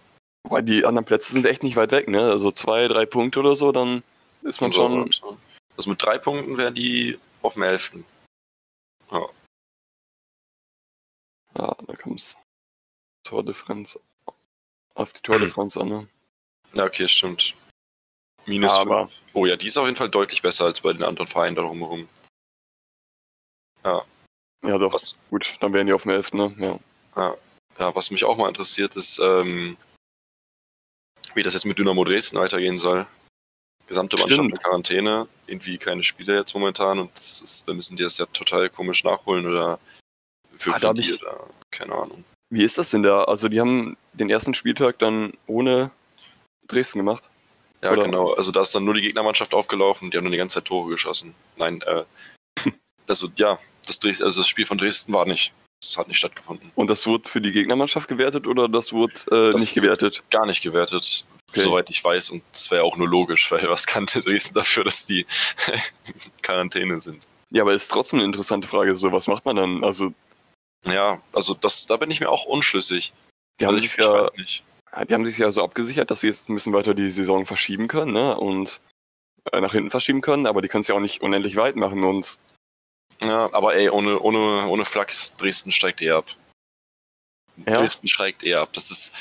Wobei 0.48 0.62
die 0.62 0.86
anderen 0.86 1.06
Plätze 1.06 1.34
sind 1.34 1.46
echt 1.46 1.62
nicht 1.62 1.76
weit 1.76 1.92
weg, 1.92 2.08
ne? 2.08 2.22
Also 2.32 2.52
zwei, 2.52 2.88
drei 2.88 3.06
Punkte 3.06 3.42
oder 3.42 3.56
so, 3.58 3.74
dann 3.74 4.02
ist 4.44 4.62
man 4.62 4.72
schon. 4.72 5.12
So, 5.12 5.38
Also 5.76 5.90
mit 5.90 6.02
drei 6.02 6.18
Punkten 6.18 6.58
wären 6.58 6.74
die 6.74 7.20
auf 7.42 7.54
dem 7.56 7.64
11. 7.64 7.92
Ja, 9.12 9.28
da 11.86 11.96
kommt's. 12.02 12.38
Tordifferenz. 13.24 14.00
Auf 14.94 15.12
die 15.14 15.22
Tordifferenz 15.22 15.76
an, 15.76 15.90
ne? 15.90 16.08
Ja, 16.74 16.86
okay, 16.86 17.08
stimmt. 17.10 17.54
Minus 18.46 18.72
Ja, 18.74 18.80
fünf. 18.80 18.92
aber- 18.92 19.10
Oh 19.34 19.46
ja, 19.46 19.56
die 19.58 19.68
ist 19.68 19.78
auf 19.78 19.86
jeden 19.86 19.98
Fall 19.98 20.10
deutlich 20.10 20.42
besser 20.42 20.66
als 20.66 20.80
bei 20.82 20.94
den 20.94 21.04
anderen 21.04 21.28
Vereinen 21.28 21.56
da 21.56 21.62
drumherum. 21.64 22.08
Ja, 23.84 24.78
doch. 24.78 24.94
Was, 24.94 25.20
Gut, 25.30 25.56
dann 25.60 25.74
wären 25.74 25.88
die 25.88 25.94
auf 25.94 26.04
dem 26.04 26.12
11., 26.12 26.34
ne? 26.34 26.54
Ja. 27.16 27.36
ja, 27.80 27.96
was 27.96 28.12
mich 28.12 28.24
auch 28.26 28.38
mal 28.38 28.48
interessiert 28.50 28.96
ist, 28.96 29.20
ähm, 29.20 29.78
wie 31.38 31.44
das 31.44 31.54
jetzt 31.54 31.66
mit 31.66 31.78
Dynamo 31.80 32.04
Dresden 32.04 32.38
weitergehen 32.38 32.78
soll. 32.78 33.08
Gesamte 33.88 34.18
Mannschaft 34.18 34.34
Stimmt. 34.34 34.52
in 34.52 34.58
Quarantäne, 34.64 35.28
irgendwie 35.46 35.78
keine 35.78 36.04
Spiele 36.04 36.36
jetzt 36.36 36.54
momentan 36.54 37.00
und 37.00 37.16
ist, 37.16 37.66
da 37.68 37.74
müssen 37.74 37.96
die 37.96 38.04
das 38.04 38.18
ja 38.18 38.26
total 38.26 38.70
komisch 38.70 39.06
nachholen 39.06 39.46
oder 39.48 39.80
für 40.58 40.74
Ah, 40.76 40.94
die 40.94 41.02
ich- 41.02 41.22
oder 41.22 41.48
keine 41.72 41.94
Ahnung. 41.94 42.26
Wie 42.50 42.64
ist 42.64 42.78
das 42.78 42.90
denn 42.90 43.04
da? 43.04 43.24
Also, 43.26 43.48
die 43.50 43.60
haben 43.60 43.96
den 44.14 44.30
ersten 44.30 44.54
Spieltag 44.54 45.00
dann 45.00 45.34
ohne 45.48 45.92
Dresden 46.68 47.00
gemacht. 47.00 47.30
Ja, 47.82 47.92
Oder- 47.92 48.06
genau. 48.06 48.34
Also 48.34 48.52
da 48.52 48.62
ist 48.62 48.74
dann 48.74 48.84
nur 48.86 48.94
die 48.96 49.02
Gegnermannschaft 49.02 49.54
aufgelaufen, 49.54 50.10
die 50.10 50.18
haben 50.18 50.24
dann 50.26 50.32
die 50.32 50.38
ganze 50.38 50.56
Zeit 50.56 50.66
Tore 50.66 50.90
geschossen. 50.90 51.36
Nein, 51.58 51.82
äh, 51.84 52.04
also 53.08 53.28
ja, 53.36 53.60
das, 53.86 54.00
Dres 54.00 54.22
also 54.22 54.42
das 54.42 54.48
Spiel 54.48 54.66
von 54.66 54.78
Dresden 54.80 55.14
war 55.14 55.26
nicht. 55.26 55.54
Das 55.82 55.98
hat 55.98 56.08
nicht 56.08 56.18
stattgefunden. 56.18 56.72
Und 56.76 56.90
das 56.90 57.06
wurde 57.06 57.30
für 57.30 57.40
die 57.42 57.52
Gegnermannschaft 57.52 58.08
gewertet 58.08 58.48
oder 58.48 58.68
das 58.68 58.92
wurde 58.94 59.14
äh, 59.32 59.52
Das 59.52 59.62
nicht 59.62 59.74
gewertet? 59.76 60.24
Gar 60.30 60.46
nicht 60.46 60.62
gewertet, 60.62 61.26
Okay. 61.50 61.62
soweit 61.62 61.90
ich 61.90 62.04
weiß. 62.04 62.32
Und 62.32 62.44
das 62.52 62.70
wäre 62.72 62.84
auch 62.84 62.98
nur 62.98 63.08
logisch, 63.08 63.50
weil 63.52 63.70
was 63.70 63.86
kann 63.86 64.06
Dresden 64.06 64.56
dafür, 64.56 64.84
dass 64.84 65.06
die 65.06 65.26
Quarantäne 66.42 67.00
sind? 67.00 67.26
Ja, 67.52 67.62
aber 67.64 67.74
ist 67.74 67.88
trotzdem 67.90 68.20
eine 68.20 68.26
interessante 68.26 68.68
Frage. 68.68 68.98
So, 68.98 69.12
was 69.12 69.28
macht 69.28 69.46
man 69.46 69.56
dann? 69.56 69.84
Also, 69.84 70.14
Ja, 70.86 71.22
also 71.32 71.54
das, 71.54 71.86
da 71.86 71.96
bin 71.98 72.12
ich 72.12 72.20
mir 72.20 72.30
auch 72.30 72.46
unschlüssig. 72.46 73.14
die 73.60 73.66
haben 73.66 73.76
also 73.76 73.86
ich, 73.86 73.92
sich 73.92 74.00
ich 74.00 74.06
ja, 74.06 74.14
weiß 74.14 74.36
nicht. 74.36 74.64
die 75.08 75.14
haben 75.14 75.26
sich 75.26 75.38
ja 75.38 75.52
so 75.52 75.64
abgesichert, 75.64 76.12
dass 76.12 76.22
sie 76.22 76.28
jetzt 76.28 76.50
ein 76.50 76.56
bisschen 76.56 76.74
weiter 76.74 76.94
die 76.94 77.10
Saison 77.10 77.46
verschieben 77.46 77.88
können, 77.88 78.12
ne? 78.14 78.38
Und 78.38 78.82
äh, 79.54 79.62
nach 79.62 79.72
hinten 79.72 79.92
verschieben 79.92 80.22
können, 80.22 80.46
aber 80.48 80.62
die 80.62 80.68
können 80.68 80.82
es 80.82 80.88
ja 80.90 80.96
auch 80.96 81.00
nicht 81.00 81.22
unendlich 81.22 81.56
weit 81.56 81.76
machen 81.78 82.04
und 82.04 82.40
Ja, 83.22 83.52
aber 83.54 83.76
ey, 83.76 83.90
ohne, 83.90 84.20
ohne, 84.20 84.68
ohne 84.68 84.86
Flachs, 84.86 85.36
Dresden 85.38 85.72
steigt 85.72 86.02
eher 86.02 86.18
ab. 86.18 86.30
Ja? 87.66 87.74
Dresden 87.78 88.08
steigt 88.08 88.44
eher 88.44 88.62
ab. 88.62 88.74
Das 88.74 88.92
ist. 88.92 89.14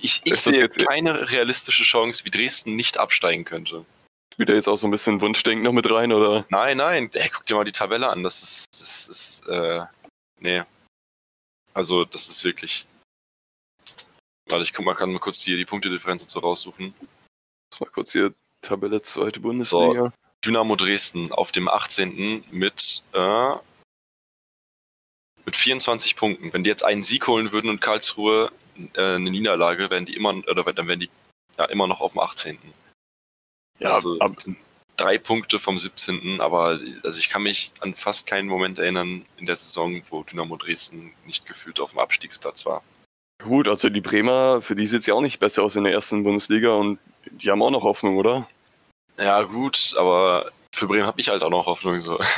Ich, 0.00 0.22
ich 0.24 0.32
Ist 0.32 0.44
sehe 0.44 0.60
jetzt- 0.60 0.78
keine 0.78 1.30
realistische 1.30 1.82
Chance, 1.84 2.24
wie 2.24 2.30
Dresden 2.30 2.76
nicht 2.76 2.98
absteigen 2.98 3.44
könnte. 3.44 3.84
spielt 4.32 4.48
da 4.48 4.54
jetzt 4.54 4.68
auch 4.68 4.76
so 4.76 4.86
ein 4.86 4.90
bisschen 4.90 5.20
Wunschdenken 5.20 5.64
noch 5.64 5.72
mit 5.72 5.90
rein, 5.90 6.12
oder? 6.12 6.46
Nein, 6.48 6.76
nein, 6.78 7.10
ey, 7.12 7.28
guck 7.30 7.44
dir 7.46 7.56
mal 7.56 7.64
die 7.64 7.72
Tabelle 7.72 8.08
an. 8.08 8.22
Das 8.22 8.42
ist, 8.42 8.66
das 8.70 9.08
ist, 9.08 9.46
äh, 9.48 9.82
nee. 10.40 10.62
Also, 11.74 12.04
das 12.04 12.28
ist 12.28 12.42
wirklich. 12.44 12.86
Warte, 14.48 14.64
ich 14.64 14.72
guck 14.72 14.84
mal, 14.84 14.94
kann 14.94 15.12
mal 15.12 15.18
kurz 15.18 15.42
hier 15.42 15.56
die 15.56 15.64
Punktedifferenz 15.66 16.22
und 16.22 16.28
so 16.30 16.38
raussuchen. 16.38 16.94
Mal 17.80 17.90
kurz 17.90 18.12
hier 18.12 18.32
Tabelle 18.62 19.02
zweite 19.02 19.40
Bundesliga. 19.40 20.12
Dynamo 20.46 20.76
Dresden 20.76 21.32
auf 21.32 21.50
dem 21.50 21.68
18. 21.68 22.44
mit, 22.50 23.02
äh, 23.12 23.54
mit 25.44 25.56
24 25.56 26.16
Punkten. 26.16 26.52
Wenn 26.52 26.62
die 26.62 26.70
jetzt 26.70 26.84
einen 26.84 27.02
Sieg 27.02 27.26
holen 27.26 27.50
würden 27.50 27.68
und 27.68 27.80
Karlsruhe 27.80 28.52
äh, 28.94 29.16
eine 29.16 29.30
Niederlage, 29.30 29.90
wären 29.90 30.06
die 30.06 30.14
immer, 30.14 30.34
oder 30.48 30.62
dann 30.72 30.86
wären 30.86 31.00
die 31.00 31.10
ja 31.58 31.64
immer 31.64 31.86
noch 31.86 32.00
auf 32.00 32.12
dem 32.12 32.20
18. 32.20 32.58
Ja, 33.78 33.92
also, 33.92 34.18
ab, 34.20 34.40
sind 34.40 34.56
drei 34.96 35.18
Punkte 35.18 35.58
vom 35.58 35.78
17. 35.78 36.40
Aber 36.40 36.78
also 37.02 37.18
ich 37.18 37.28
kann 37.28 37.42
mich 37.42 37.72
an 37.80 37.94
fast 37.94 38.26
keinen 38.26 38.48
Moment 38.48 38.78
erinnern 38.78 39.26
in 39.36 39.46
der 39.46 39.56
Saison, 39.56 40.00
wo 40.10 40.22
Dynamo 40.22 40.56
Dresden 40.56 41.12
nicht 41.26 41.46
gefühlt 41.46 41.80
auf 41.80 41.90
dem 41.90 41.98
Abstiegsplatz 41.98 42.64
war. 42.66 42.82
gut, 43.42 43.68
also 43.68 43.88
die 43.88 44.00
Bremer, 44.00 44.62
für 44.62 44.76
die 44.76 44.86
sieht 44.86 45.00
es 45.00 45.06
ja 45.06 45.14
auch 45.14 45.20
nicht 45.20 45.40
besser 45.40 45.62
aus 45.62 45.76
in 45.76 45.84
der 45.84 45.92
ersten 45.92 46.22
Bundesliga 46.22 46.74
und 46.74 46.98
die 47.30 47.50
haben 47.50 47.62
auch 47.62 47.70
noch 47.70 47.82
Hoffnung, 47.82 48.16
oder? 48.16 48.48
Ja, 49.18 49.42
gut, 49.42 49.94
aber 49.96 50.52
für 50.76 50.86
Bremen 50.86 51.06
habe 51.06 51.20
ich 51.20 51.28
halt 51.28 51.42
auch 51.42 51.50
noch 51.50 51.66
Hoffnung. 51.66 52.02
So. 52.02 52.20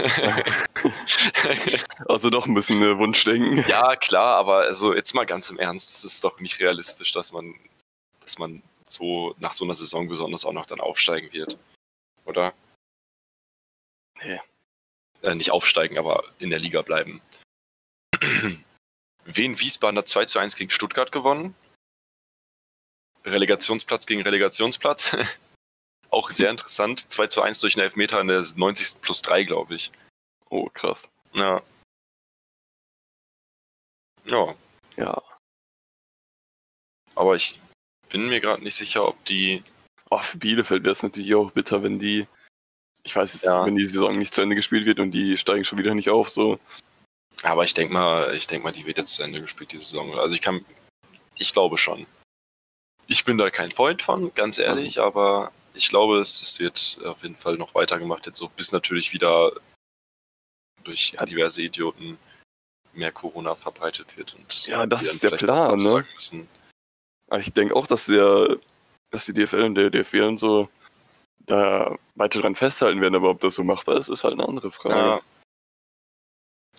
Also 2.09 2.31
doch 2.31 2.47
ein 2.47 2.55
bisschen 2.55 2.81
äh, 2.83 2.97
Wunschdenken. 2.97 3.65
ja, 3.69 3.97
klar, 3.97 4.37
aber 4.37 4.59
also 4.59 4.95
jetzt 4.95 5.15
mal 5.15 5.27
ganz 5.27 5.51
im 5.51 5.59
Ernst, 5.59 5.97
es 5.97 6.05
ist 6.05 6.25
doch 6.25 6.41
nicht 6.41 6.61
realistisch, 6.61 7.13
dass 7.13 7.33
man, 7.33 7.55
dass 8.21 8.39
man 8.39 8.63
so 8.87 9.35
nach 9.39 9.53
so 9.53 9.65
einer 9.65 9.75
Saison 9.75 10.09
besonders 10.09 10.45
auch 10.45 10.53
noch 10.53 10.67
dann 10.67 10.81
aufsteigen 10.81 11.33
wird. 11.33 11.59
Oder? 12.25 12.55
Nee. 14.23 14.41
Äh, 15.23 15.35
nicht 15.35 15.51
aufsteigen, 15.51 15.99
aber 15.99 16.25
in 16.39 16.51
der 16.51 16.61
Liga 16.61 16.83
bleiben. 16.83 17.21
Wien 19.25 19.61
Wiesbaden 19.61 19.99
hat 19.99 20.09
2 20.09 20.25
zu 20.27 20.39
1 20.39 20.57
gegen 20.57 20.71
Stuttgart 20.71 21.13
gewonnen. 21.13 21.55
Relegationsplatz 23.25 24.07
gegen 24.07 24.23
Relegationsplatz. 24.23 25.17
Auch 26.11 26.31
sehr 26.31 26.51
interessant. 26.51 27.01
2 27.01 27.27
zu 27.27 27.43
1 27.43 27.61
durch 27.61 27.77
einen 27.77 27.85
Elfmeter 27.85 28.21
in 28.21 28.29
der 28.29 28.45
90. 28.57 29.01
plus 29.03 29.23
3, 29.23 29.45
glaube 29.45 29.75
ich. 29.75 29.91
Oh, 30.51 30.69
krass. 30.73 31.09
Ja. 31.35 31.63
Ja, 34.25 34.55
Ja. 34.97 35.23
aber 37.15 37.35
ich 37.37 37.59
bin 38.11 38.29
mir 38.29 38.41
gerade 38.41 38.63
nicht 38.63 38.75
sicher, 38.75 39.07
ob 39.09 39.23
die. 39.25 39.63
Oh, 40.11 40.19
für 40.19 40.39
Bielefeld 40.39 40.85
wäre 40.85 40.93
es 40.93 41.03
natürlich 41.03 41.35
auch 41.35 41.51
bitter, 41.51 41.83
wenn 41.83 41.99
die, 41.99 42.27
ich 43.05 43.15
weiß 43.15 43.35
jetzt, 43.35 43.45
Ja. 43.45 43.65
wenn 43.67 43.75
die 43.75 43.85
Saison 43.85 44.19
nicht 44.19 44.35
zu 44.35 44.41
Ende 44.43 44.57
gespielt 44.57 44.87
wird 44.87 45.01
und 45.01 45.11
die 45.13 45.37
steigen 45.37 45.65
schon 45.65 45.79
wieder 45.79 45.95
nicht 45.95 46.11
auf, 46.11 46.29
so. 46.31 46.59
Aber 47.43 47.65
ich 47.65 47.75
denke 47.75 47.93
mal, 47.95 48.35
ich 48.35 48.47
denke 48.47 48.65
mal, 48.65 48.73
die 48.73 48.85
wird 48.87 48.99
jetzt 48.99 49.15
zu 49.15 49.23
Ende 49.23 49.41
gespielt, 49.41 49.73
die 49.73 49.79
Saison. 49.79 50.19
Also 50.19 50.35
ich 50.35 50.43
kann. 50.43 50.65
Ich 51.37 51.53
glaube 51.53 51.79
schon. 51.79 52.07
Ich 53.07 53.25
bin 53.25 53.39
da 53.39 53.51
kein 53.51 53.71
Freund 53.71 54.03
von, 54.03 54.35
ganz 54.35 54.59
ehrlich, 54.59 54.99
aber 55.01 55.53
ich 55.79 55.89
glaube, 55.89 56.19
es, 56.19 56.43
es 56.43 56.59
wird 56.59 56.99
auf 57.05 57.23
jeden 57.23 57.37
Fall 57.37 57.57
noch 57.57 57.75
weitergemacht, 57.75 58.27
jetzt 58.27 58.39
so, 58.39 58.49
bis 58.49 58.73
natürlich 58.73 59.13
wieder 59.13 59.53
durch 60.83 61.13
ja, 61.13 61.25
diverse 61.25 61.63
Idioten 61.63 62.19
mehr 62.93 63.13
Corona 63.13 63.55
verbreitet 63.55 64.17
wird. 64.17 64.35
Und 64.35 64.67
Ja, 64.67 64.87
das 64.87 65.05
ist 65.05 65.23
der 65.23 65.31
Plan, 65.31 65.79
ne? 65.79 66.05
Müssen. 66.15 66.49
Aber 67.29 67.41
ich 67.41 67.53
denke 67.53 67.77
auch, 67.77 67.87
dass 67.87 68.07
der, 68.07 68.57
dass 69.11 69.27
die 69.27 69.35
DFL 69.35 69.63
und 69.63 69.75
der 69.77 69.91
DFB 69.91 70.15
und 70.15 70.39
so 70.39 70.69
da 71.47 71.97
weiter 72.17 72.41
dran 72.41 72.57
festhalten 72.57 73.01
werden, 73.01 73.15
aber 73.15 73.31
ob 73.31 73.41
das 73.41 73.55
so 73.55 73.65
machbar 73.65 73.97
ist, 73.97 74.09
ist 74.09 74.25
halt 74.25 74.35
eine 74.35 74.47
andere 74.47 74.73
Frage. 74.73 74.95
Ja. 74.97 75.21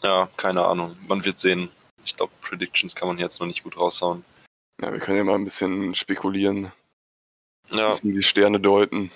ja, 0.03 0.29
keine 0.37 0.65
Ahnung. 0.65 0.97
Man 1.07 1.23
wird 1.23 1.39
sehen. 1.39 1.69
Ich 2.05 2.15
glaube, 2.15 2.33
Predictions 2.41 2.95
kann 2.95 3.07
man 3.07 3.17
jetzt 3.17 3.39
noch 3.39 3.47
nicht 3.47 3.63
gut 3.63 3.77
raushauen. 3.77 4.25
Ja, 4.81 4.91
wir 4.91 4.99
können 4.99 5.17
ja 5.17 5.23
mal 5.23 5.35
ein 5.35 5.43
bisschen 5.45 5.95
spekulieren, 5.95 6.71
Ja, 7.71 7.89
müssen 7.89 8.13
die 8.13 8.23
Sterne 8.23 8.59
deuten. 8.59 9.11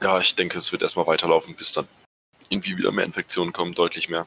ja, 0.00 0.20
ich 0.20 0.34
denke, 0.34 0.58
es 0.58 0.72
wird 0.72 0.82
erstmal 0.82 1.06
weiterlaufen, 1.06 1.54
bis 1.54 1.72
dann 1.72 1.88
irgendwie 2.48 2.76
wieder 2.76 2.92
mehr 2.92 3.04
Infektionen 3.04 3.52
kommen, 3.52 3.74
deutlich 3.74 4.08
mehr. 4.08 4.26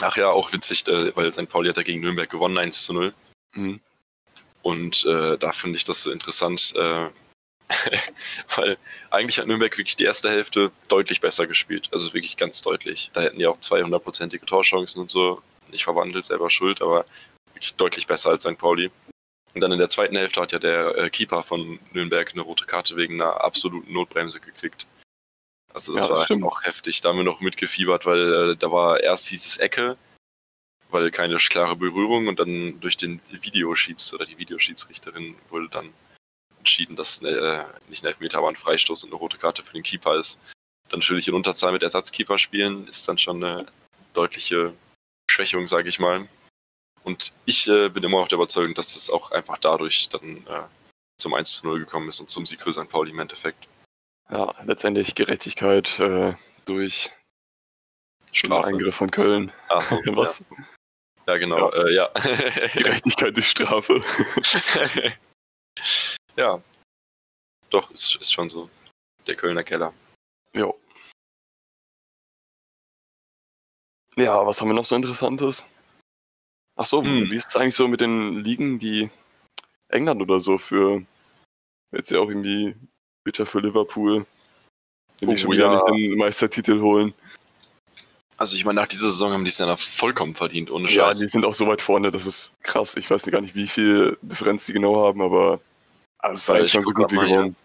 Ach 0.00 0.16
ja, 0.16 0.28
auch 0.28 0.52
witzig, 0.52 0.86
äh, 0.88 1.14
weil 1.16 1.32
St. 1.32 1.48
Pauli 1.48 1.68
hat 1.68 1.76
ja 1.76 1.82
gegen 1.82 2.00
Nürnberg 2.00 2.28
gewonnen, 2.28 2.58
1 2.58 2.84
zu 2.84 2.92
0. 2.92 3.14
Mhm. 3.54 3.80
Und 4.62 5.04
äh, 5.06 5.38
da 5.38 5.52
finde 5.52 5.76
ich 5.76 5.84
das 5.84 6.02
so 6.02 6.10
interessant, 6.10 6.74
äh, 6.76 7.10
weil 8.56 8.78
eigentlich 9.10 9.38
hat 9.38 9.46
Nürnberg 9.46 9.76
wirklich 9.76 9.96
die 9.96 10.04
erste 10.04 10.30
Hälfte 10.30 10.70
deutlich 10.88 11.20
besser 11.20 11.46
gespielt. 11.46 11.88
Also 11.92 12.12
wirklich 12.12 12.36
ganz 12.36 12.62
deutlich. 12.62 13.10
Da 13.12 13.22
hätten 13.22 13.38
die 13.38 13.46
auch 13.46 13.58
200-prozentige 13.58 14.44
Torchancen 14.44 15.00
und 15.00 15.10
so. 15.10 15.42
Nicht 15.70 15.84
verwandelt, 15.84 16.24
selber 16.24 16.50
schuld, 16.50 16.82
aber 16.82 17.06
wirklich 17.54 17.74
deutlich 17.76 18.06
besser 18.06 18.30
als 18.30 18.44
St. 18.44 18.58
Pauli. 18.58 18.90
Und 19.56 19.62
dann 19.62 19.72
in 19.72 19.78
der 19.78 19.88
zweiten 19.88 20.16
Hälfte 20.16 20.42
hat 20.42 20.52
ja 20.52 20.58
der 20.58 20.98
äh, 20.98 21.08
Keeper 21.08 21.42
von 21.42 21.80
Nürnberg 21.94 22.30
eine 22.30 22.42
rote 22.42 22.66
Karte 22.66 22.94
wegen 22.94 23.22
einer 23.22 23.40
absoluten 23.42 23.90
Notbremse 23.90 24.38
gekriegt. 24.38 24.86
Also 25.72 25.94
das 25.94 26.02
Ja, 26.02 26.08
das 26.10 26.18
war 26.18 26.24
stimmt. 26.26 26.44
auch 26.44 26.62
heftig. 26.64 27.00
Da 27.00 27.08
haben 27.08 27.16
wir 27.16 27.24
noch 27.24 27.40
mitgefiebert, 27.40 28.04
weil 28.04 28.50
äh, 28.50 28.56
da 28.56 28.70
war 28.70 29.00
erst 29.00 29.28
hieß 29.28 29.46
es 29.46 29.56
Ecke, 29.56 29.96
weil 30.90 31.10
keine 31.10 31.38
klare 31.38 31.74
Berührung 31.74 32.26
und 32.26 32.38
dann 32.38 32.78
durch 32.80 32.98
den 32.98 33.22
Videoschieds 33.30 34.12
oder 34.12 34.26
die 34.26 34.36
Videoschiedsrichterin 34.36 35.36
wurde 35.48 35.70
dann 35.70 35.90
entschieden, 36.58 36.94
dass 36.94 37.22
äh, 37.22 37.64
nicht 37.88 38.04
ein 38.04 38.08
Elfmeter, 38.08 38.36
aber 38.36 38.50
ein 38.50 38.56
Freistoß 38.56 39.04
und 39.04 39.08
eine 39.10 39.18
rote 39.18 39.38
Karte 39.38 39.62
für 39.62 39.72
den 39.72 39.82
Keeper 39.82 40.16
ist. 40.16 40.38
Dann 40.90 41.00
natürlich 41.00 41.28
in 41.28 41.34
Unterzahl 41.34 41.72
mit 41.72 41.82
Ersatzkeeper 41.82 42.36
spielen, 42.36 42.86
ist 42.88 43.08
dann 43.08 43.16
schon 43.16 43.42
eine 43.42 43.64
deutliche 44.12 44.74
Schwächung, 45.30 45.66
sage 45.66 45.88
ich 45.88 45.98
mal. 45.98 46.28
Und 47.06 47.32
ich 47.44 47.68
äh, 47.68 47.88
bin 47.88 48.02
immer 48.02 48.18
noch 48.18 48.26
der 48.26 48.36
Überzeugung, 48.36 48.74
dass 48.74 48.96
es 48.96 49.10
auch 49.10 49.30
einfach 49.30 49.58
dadurch 49.58 50.08
dann 50.08 50.44
äh, 50.48 50.62
zum 51.18 51.34
1 51.34 51.54
zu 51.54 51.66
0 51.68 51.78
gekommen 51.78 52.08
ist 52.08 52.18
und 52.18 52.28
zum 52.28 52.44
Sieg 52.44 52.60
für 52.60 52.72
St. 52.72 52.88
Pauli 52.88 53.12
im 53.12 53.20
Endeffekt. 53.20 53.68
Ja, 54.28 54.52
letztendlich 54.64 55.14
Gerechtigkeit 55.14 56.00
äh, 56.00 56.34
durch 56.64 57.12
Strafe. 58.32 58.66
Eingriff 58.66 58.96
von 58.96 59.08
Köln. 59.08 59.52
Ach 59.68 59.86
so, 59.86 59.96
Was? 60.16 60.42
Ja, 60.50 60.56
ja 61.28 61.36
genau. 61.38 61.72
Ja. 61.72 61.84
Äh, 61.84 61.94
ja. 61.94 62.08
Gerechtigkeit 62.74 63.36
durch 63.36 63.50
Strafe. 63.50 64.02
ja. 66.34 66.60
Doch, 67.70 67.88
ist, 67.92 68.16
ist 68.16 68.32
schon 68.32 68.48
so. 68.48 68.68
Der 69.28 69.36
Kölner 69.36 69.62
Keller. 69.62 69.92
Jo. 70.52 70.76
Ja, 74.16 74.44
was 74.44 74.60
haben 74.60 74.70
wir 74.70 74.74
noch 74.74 74.84
so 74.84 74.96
Interessantes? 74.96 75.66
Ach 76.76 76.86
so, 76.86 77.02
Hm. 77.02 77.30
wie 77.30 77.36
ist 77.36 77.48
es 77.48 77.56
eigentlich 77.56 77.74
so 77.74 77.88
mit 77.88 78.00
den 78.00 78.44
Ligen, 78.44 78.78
die 78.78 79.10
England 79.88 80.20
oder 80.20 80.40
so 80.40 80.58
für 80.58 81.02
jetzt 81.92 82.10
ja 82.10 82.18
auch 82.18 82.28
irgendwie 82.28 82.74
bitter 83.24 83.46
für 83.46 83.60
Liverpool, 83.60 84.26
die 85.20 85.26
Oh, 85.26 85.36
schon 85.36 85.52
wieder 85.52 85.72
ja. 85.72 85.90
nicht 85.90 86.10
den 86.12 86.18
Meistertitel 86.18 86.80
holen. 86.80 87.14
Also 88.36 88.54
ich 88.56 88.66
meine, 88.66 88.80
nach 88.82 88.86
dieser 88.88 89.06
Saison 89.06 89.32
haben 89.32 89.44
die 89.44 89.48
es 89.48 89.56
ja 89.58 89.76
vollkommen 89.76 90.34
verdient, 90.34 90.70
ohne 90.70 90.88
Ja, 90.90 91.06
Scheiß. 91.08 91.20
die 91.20 91.28
sind 91.28 91.46
auch 91.46 91.54
so 91.54 91.66
weit 91.66 91.80
vorne, 91.80 92.10
das 92.10 92.26
ist 92.26 92.52
krass. 92.62 92.94
Ich 92.96 93.08
weiß 93.10 93.24
gar 93.30 93.40
nicht, 93.40 93.54
wie 93.54 93.66
viel 93.66 94.18
Differenz 94.20 94.66
die 94.66 94.74
genau 94.74 95.02
haben, 95.06 95.22
aber 95.22 95.60
also 96.18 96.34
es 96.34 96.42
ist 96.42 96.50
eigentlich 96.50 96.64
ich 96.64 96.72
schon 96.72 96.84
gut 96.84 97.10
wie 97.10 97.14
gewonnen. 97.16 97.56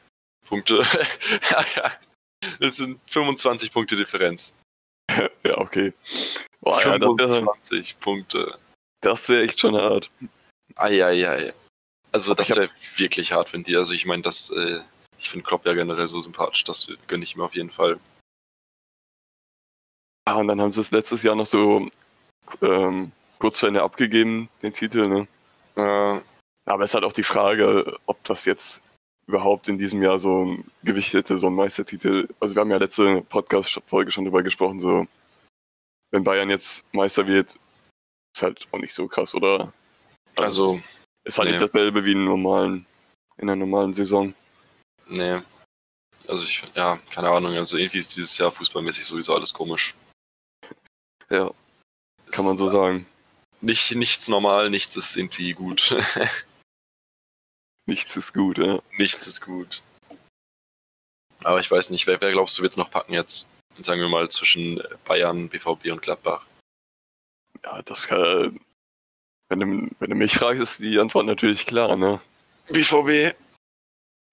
Punkte. 0.48 0.76
ja, 1.52 1.66
ja. 1.76 1.92
Es 2.60 2.78
sind 2.78 3.00
25 3.10 3.72
Punkte 3.74 3.96
Differenz. 3.98 4.56
Ja, 5.44 5.58
okay. 5.58 5.92
Boah, 6.62 6.80
ja, 6.86 6.98
das 6.98 7.18
wäre 7.18 7.30
25 7.30 8.00
Punkte. 8.00 8.58
Das 9.02 9.30
wär 9.30 9.44
echt 9.44 9.60
schon 9.60 9.76
hart. 9.76 10.10
Eieiei. 10.76 11.54
Also 12.12 12.34
das 12.34 12.56
wäre 12.56 12.70
wirklich 12.98 13.32
hart, 13.32 13.54
wenn 13.54 13.64
die, 13.64 13.76
also 13.76 13.94
ich 13.94 14.06
meine, 14.06 14.22
das, 14.22 14.50
äh, 14.50 14.82
ich 15.18 15.30
finde 15.30 15.46
Klopp 15.46 15.66
ja 15.66 15.74
generell 15.74 16.08
so 16.08 16.20
sympathisch, 16.22 16.64
das 16.64 16.88
gönne 17.08 17.24
ich 17.24 17.36
mir 17.36 17.44
auf 17.44 17.56
jeden 17.56 17.72
Fall. 17.72 18.00
Ah, 20.26 20.36
und 20.36 20.48
dann 20.48 20.62
haben 20.62 20.72
sie 20.72 20.82
es 20.82 20.92
letztes 20.92 21.24
Jahr 21.24 21.36
noch 21.36 21.46
so 21.46 21.90
ähm, 22.62 23.12
kurz 23.40 23.60
vor 23.60 23.68
Ende 23.68 23.82
abgegeben, 23.82 24.50
den 24.62 24.74
Titel, 24.74 25.08
ne? 25.08 25.28
Äh, 25.76 26.22
Aber 26.66 26.84
es 26.84 26.92
ist 26.92 26.96
halt 26.96 27.06
auch 27.06 27.14
die 27.14 27.24
Frage, 27.24 27.98
ob 28.06 28.24
das 28.26 28.46
jetzt 28.46 28.82
überhaupt 29.28 29.70
in 29.70 29.78
diesem 29.78 30.04
Jahr 30.04 30.20
so 30.20 30.46
ein 30.46 30.72
Gewicht 30.84 31.14
hätte, 31.14 31.38
so 31.38 31.48
ein 31.48 31.56
Meistertitel. 31.56 32.28
Also 32.40 32.56
wir 32.56 32.60
haben 32.60 32.72
ja 32.72 32.78
letzte 32.78 33.22
Podcast-Folge 33.22 34.12
schon 34.12 34.26
drüber 34.26 34.44
gesprochen, 34.44 34.80
so 34.80 35.08
wenn 36.12 36.24
Bayern 36.24 36.50
jetzt 36.50 36.86
Meister 36.94 37.26
wird, 37.26 37.58
ist 38.36 38.44
halt 38.44 38.68
auch 38.72 38.80
nicht 38.80 38.94
so 38.94 39.08
krass, 39.08 39.36
oder? 39.36 39.74
also, 40.38 40.80
ist 41.24 41.38
halt 41.38 41.48
nee. 41.48 41.52
nicht 41.54 41.62
dasselbe 41.62 42.04
wie 42.06 42.14
in, 42.14 42.26
normalen, 42.26 42.86
in 43.38 43.50
einer 43.50 43.56
normalen 43.56 43.94
Saison. 43.94 44.34
nee. 45.08 45.40
Also 46.28 46.46
ich, 46.46 46.64
ja, 46.76 46.98
keine 47.10 47.30
Ahnung, 47.30 47.56
also 47.56 47.78
irgendwie 47.78 47.98
ist 47.98 48.16
dieses 48.16 48.38
Jahr 48.38 48.52
fußballmäßig 48.52 49.04
sowieso 49.04 49.34
alles 49.34 49.52
komisch. 49.52 49.96
Ja, 51.30 51.52
kann 52.30 52.46
man 52.46 52.58
so 52.58 52.72
sagen. 52.72 53.06
Nicht, 53.60 53.96
nichts 53.96 54.28
normal, 54.28 54.70
nichts 54.70 54.96
ist 54.96 55.16
irgendwie 55.16 55.54
gut. 55.54 55.96
Nichts 57.88 58.16
ist 58.16 58.34
gut, 58.34 58.60
ja. 58.60 58.80
nichts 58.98 59.26
ist 59.26 59.42
gut. 59.42 59.82
Aber 61.44 61.60
ich 61.60 61.70
weiß 61.70 61.90
nicht, 61.90 62.06
wer, 62.06 62.22
wer 62.22 62.32
glaubst 62.32 62.58
du 62.58 62.62
wird 62.62 62.74
es 62.74 62.78
noch 62.78 62.92
packen 62.92 63.14
jetzt? 63.14 63.50
Sagen 63.80 64.00
wir 64.00 64.08
mal 64.08 64.30
zwischen 64.30 64.82
Bayern, 65.06 65.50
BVB 65.50 65.92
und 65.92 66.02
Gladbach. 66.02 66.46
Ja, 67.64 67.82
das 67.84 68.08
kann. 68.08 68.60
Wenn 69.50 69.60
du, 69.60 69.96
wenn 70.00 70.10
du 70.10 70.16
mich 70.16 70.36
fragst, 70.36 70.62
ist 70.62 70.80
die 70.80 70.98
Antwort 70.98 71.26
natürlich 71.26 71.66
klar, 71.66 71.96
ne? 71.98 72.22
BVB? 72.70 73.36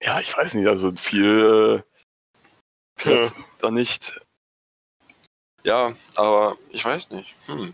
Ja, 0.01 0.19
ich 0.21 0.35
weiß 0.35 0.53
nicht, 0.53 0.67
also 0.67 0.93
viel 0.95 1.83
äh, 1.83 3.01
Platz 3.01 3.35
da 3.59 3.69
nicht. 3.69 4.19
Ja, 5.63 5.93
aber 6.15 6.57
ich 6.69 6.85
weiß 6.85 7.09
nicht. 7.09 7.35
Hm. 7.47 7.73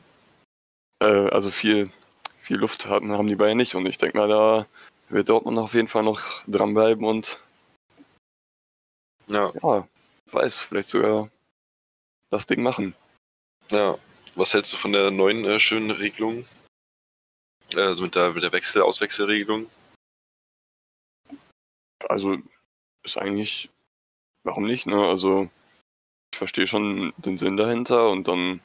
Äh, 1.04 1.30
also 1.30 1.52
viel, 1.52 1.92
viel 2.40 2.58
Luft 2.58 2.88
hatten, 2.88 3.12
haben 3.12 3.28
die 3.28 3.36
Bayern 3.36 3.58
nicht 3.58 3.76
und 3.76 3.86
ich 3.86 4.00
denke 4.00 4.18
mal, 4.18 4.28
da 4.28 4.66
wird 5.10 5.30
Dortmund 5.30 5.60
auf 5.60 5.76
jeden 5.76 5.88
Fall 5.88 6.02
noch 6.02 6.44
dranbleiben 6.48 7.06
und 7.06 7.40
Ja, 9.28 9.54
ja, 9.62 9.88
weiß, 10.32 10.62
vielleicht 10.62 10.90
sogar 10.90 11.30
das 12.32 12.48
Ding 12.48 12.64
machen. 12.64 12.96
ja. 13.70 13.98
Was 14.36 14.54
hältst 14.54 14.74
du 14.74 14.77
von 14.77 14.92
der 14.92 15.12
neuen 15.12 15.46
äh, 15.46 15.60
schönen 15.60 15.92
Regelung? 15.92 16.46
Also 17.75 18.04
mit 18.04 18.15
der, 18.15 18.32
mit 18.34 18.44
der 18.44 18.51
Wechsel, 18.51 18.82
Auswechselregelung? 18.82 19.70
Also 22.08 22.38
ist 23.04 23.18
eigentlich, 23.18 23.70
warum 24.44 24.65
nicht, 24.65 24.86
ne? 24.86 25.08
Also 25.08 25.50
ich 26.32 26.38
verstehe 26.38 26.68
schon 26.68 27.13
den 27.18 27.38
Sinn 27.38 27.58
dahinter 27.58 28.10
und 28.10 28.27
dann 28.27 28.60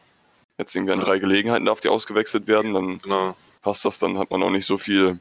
jetzt 0.58 0.74
irgendwie 0.74 0.92
an 0.92 1.00
drei 1.00 1.18
Gelegenheiten 1.18 1.64
darf 1.64 1.80
die 1.80 1.88
ausgewechselt 1.88 2.46
werden, 2.46 2.74
dann 2.74 2.98
Genau. 2.98 3.36
passt 3.62 3.84
das, 3.84 3.98
dann 3.98 4.18
hat 4.18 4.30
man 4.30 4.42
auch 4.42 4.50
nicht 4.50 4.66
so 4.66 4.76
viel 4.76 5.20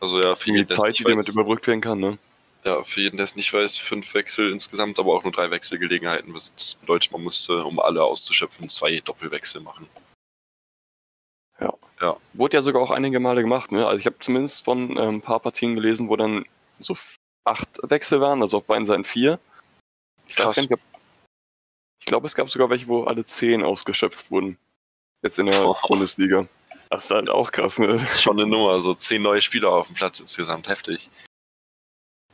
Also 0.00 0.20
ja, 0.20 0.34
viel 0.34 0.66
Zeit, 0.66 0.98
die 0.98 1.04
damit 1.04 1.28
überbrückt 1.28 1.66
werden 1.66 1.80
kann, 1.80 1.98
ne? 1.98 2.18
Ja, 2.64 2.82
für 2.84 3.00
jeden, 3.00 3.16
der 3.16 3.24
es 3.24 3.36
nicht 3.36 3.52
weiß, 3.52 3.76
fünf 3.78 4.14
Wechsel 4.14 4.50
insgesamt, 4.50 4.98
aber 4.98 5.14
auch 5.14 5.24
nur 5.24 5.32
drei 5.32 5.50
Wechselgelegenheiten. 5.50 6.32
Das 6.32 6.76
bedeutet, 6.80 7.10
man 7.12 7.22
musste, 7.22 7.64
um 7.64 7.80
alle 7.80 8.04
auszuschöpfen, 8.04 8.68
zwei 8.68 9.00
Doppelwechsel 9.00 9.60
machen. 9.60 9.88
Ja. 11.60 11.74
Ja. 12.00 12.16
Wurde 12.32 12.56
ja 12.56 12.62
sogar 12.62 12.82
auch 12.82 12.90
einige 12.90 13.20
Male 13.20 13.42
gemacht, 13.42 13.72
ne? 13.72 13.86
Also 13.86 14.00
ich 14.00 14.06
habe 14.06 14.18
zumindest 14.18 14.64
von 14.64 14.96
ähm, 14.96 15.16
ein 15.16 15.22
paar 15.22 15.40
Partien 15.40 15.74
gelesen, 15.74 16.08
wo 16.08 16.16
dann 16.16 16.44
so 16.78 16.96
acht 17.44 17.68
Wechsel 17.82 18.20
waren, 18.20 18.42
also 18.42 18.58
auf 18.58 18.64
beiden 18.64 18.86
Seiten 18.86 19.04
vier. 19.04 19.38
Ich 20.26 20.38
weiß 20.38 20.46
Krass. 20.46 20.56
gar 20.56 20.62
nicht, 20.62 20.82
ich 22.00 22.06
glaube, 22.06 22.26
es 22.26 22.34
gab 22.34 22.50
sogar 22.50 22.70
welche, 22.70 22.88
wo 22.88 23.04
alle 23.04 23.24
zehn 23.24 23.62
ausgeschöpft 23.62 24.30
wurden. 24.30 24.58
Jetzt 25.22 25.38
in 25.38 25.46
der 25.46 25.60
Boah. 25.60 25.78
Bundesliga. 25.86 26.48
Das 26.90 27.04
ist 27.04 27.10
halt 27.12 27.30
auch 27.30 27.52
krass, 27.52 27.78
ne? 27.78 27.86
Das 27.86 28.02
ist 28.02 28.22
schon 28.22 28.38
eine 28.40 28.50
Nummer, 28.50 28.80
so 28.82 28.94
zehn 28.94 29.22
neue 29.22 29.40
Spieler 29.40 29.70
auf 29.70 29.86
dem 29.86 29.94
Platz 29.94 30.18
insgesamt, 30.18 30.68
heftig. 30.68 31.08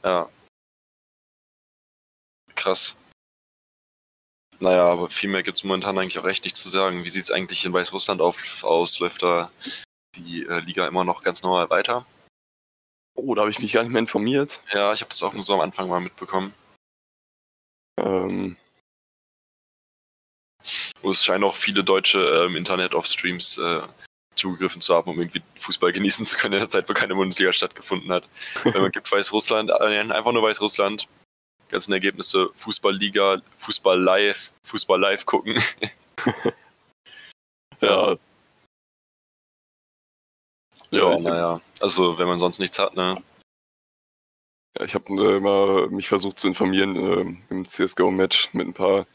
Ja. 0.05 0.29
Krass. 2.55 2.97
Naja, 4.61 4.87
aber 4.87 5.09
viel 5.11 5.31
mehr 5.31 5.43
gibt 5.43 5.57
es 5.57 5.65
momentan 5.65 5.99
eigentlich 5.99 6.19
auch 6.19 6.27
echt 6.27 6.45
nicht 6.45 6.57
zu 6.57 6.69
sagen. 6.69 7.05
Wie 7.05 7.11
sieht 7.11 7.23
es 7.23 7.31
eigentlich 7.31 7.65
in 7.65 7.73
Weißrussland 7.73 8.21
auf, 8.21 8.65
aus? 8.65 8.99
Läuft 8.99 9.23
da 9.23 9.53
die 10.17 10.45
äh, 10.45 10.59
Liga 10.61 10.89
immer 10.89 11.05
noch 11.05 11.23
ganz 11.23 11.43
normal 11.43 11.71
weiter? 11.71 12.07
Oh, 13.15 13.35
da 13.35 13.43
habe 13.43 13.51
ich 13.51 13.61
mich 13.61 13.73
gar 13.73 13.83
nicht 13.83 13.93
mehr 13.93 14.01
informiert. 14.01 14.61
Ja, 14.73 14.93
ich 14.93 15.01
habe 15.01 15.11
das 15.11 15.23
auch 15.23 15.33
nur 15.33 15.43
so 15.43 15.55
am 15.55 15.61
Anfang 15.61 15.89
mal 15.89 16.01
mitbekommen. 16.01 16.53
Ähm, 18.01 18.57
Und 21.03 21.13
es 21.13 21.25
scheinen 21.25 21.45
auch 21.45 21.57
viele 21.57 21.85
Deutsche 21.85 22.19
äh, 22.19 22.47
im 22.47 22.57
Internet 22.57 22.95
auf 22.95 23.07
Streams 23.07 23.59
äh, 23.59 23.83
zugegriffen 24.39 24.81
zu 24.81 24.95
haben, 24.95 25.11
um 25.11 25.19
irgendwie 25.19 25.43
Fußball 25.59 25.93
genießen 25.93 26.25
zu 26.25 26.37
können 26.37 26.55
in 26.55 26.61
der 26.61 26.69
Zeit, 26.69 26.89
wo 26.89 26.95
keine 26.95 27.15
Bundesliga 27.15 27.53
stattgefunden 27.53 28.11
hat. 28.11 28.29
Wenn 28.65 28.81
man 28.81 28.93
gibt 28.93 29.11
Weißrussland, 29.11 29.71
äh, 29.71 30.01
einfach 30.01 30.33
nur 30.33 30.43
Weißrussland, 30.43 31.09
ganzen 31.69 31.93
Ergebnisse, 31.93 32.51
Fußballliga, 32.55 33.43
Fußball 33.59 34.01
live, 34.01 34.53
Fußball 34.65 35.01
live 35.01 35.27
gucken. 35.27 35.61
ja, 37.81 38.17
Ja, 40.91 41.13
Ja, 41.13 41.19
naja. 41.19 41.61
Also, 41.81 42.19
wenn 42.19 42.29
man 42.29 42.39
sonst 42.39 42.59
nichts 42.59 42.79
hat, 42.79 42.97
ne? 42.97 43.23
Ja, 44.79 44.85
ich 44.85 44.95
habe 44.95 45.13
äh, 45.13 45.41
mal 45.41 45.89
mich 45.89 46.09
versucht 46.09 46.39
zu 46.39 46.49
informieren 46.49 46.97
ähm, 46.97 47.43
im 47.51 47.69
CSGO-Match 47.69 48.55
mit 48.55 48.69
ein 48.69 48.75
paar 48.75 49.07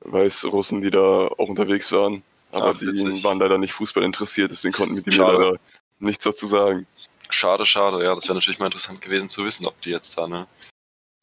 Weißrussen, 0.00 0.80
die 0.80 0.90
da 0.90 1.28
auch 1.28 1.48
unterwegs 1.48 1.92
waren. 1.92 2.22
Aber 2.52 2.70
Ach, 2.70 2.78
die 2.78 2.86
witzig. 2.86 3.24
waren 3.24 3.38
leider 3.38 3.58
nicht 3.58 3.72
Fußball 3.72 4.02
interessiert, 4.04 4.50
deswegen 4.50 4.74
konnten 4.74 4.96
wir 4.96 5.02
mir 5.04 5.12
Schade. 5.12 5.38
leider 5.38 5.58
nichts 5.98 6.24
dazu 6.24 6.46
sagen. 6.46 6.86
Schade, 7.30 7.64
schade. 7.66 8.04
Ja, 8.04 8.14
das 8.14 8.24
wäre 8.28 8.34
natürlich 8.34 8.58
mal 8.58 8.66
interessant 8.66 9.00
gewesen 9.00 9.28
zu 9.30 9.44
wissen, 9.44 9.66
ob 9.66 9.80
die 9.82 9.90
jetzt 9.90 10.16
da, 10.18 10.26
ne? 10.28 10.46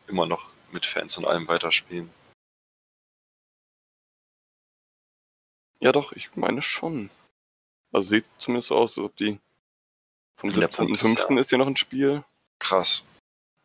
Immer 0.07 0.25
noch 0.25 0.49
mit 0.71 0.85
Fans 0.85 1.17
und 1.17 1.25
allem 1.25 1.47
weiterspielen. 1.47 2.09
Ja 5.79 5.91
doch, 5.91 6.11
ich 6.13 6.35
meine 6.35 6.61
schon. 6.61 7.09
Also 7.91 8.09
sieht 8.09 8.25
zumindest 8.37 8.69
so 8.69 8.75
aus, 8.75 8.97
als 8.97 9.05
ob 9.05 9.15
die 9.17 9.39
vom 10.35 10.49
In 10.51 10.59
der 10.59 10.69
17.05. 10.69 11.27
Bundes- 11.27 11.45
ist 11.47 11.51
ja 11.51 11.57
noch 11.57 11.67
ein 11.67 11.77
Spiel. 11.77 12.23
Krass. 12.59 13.03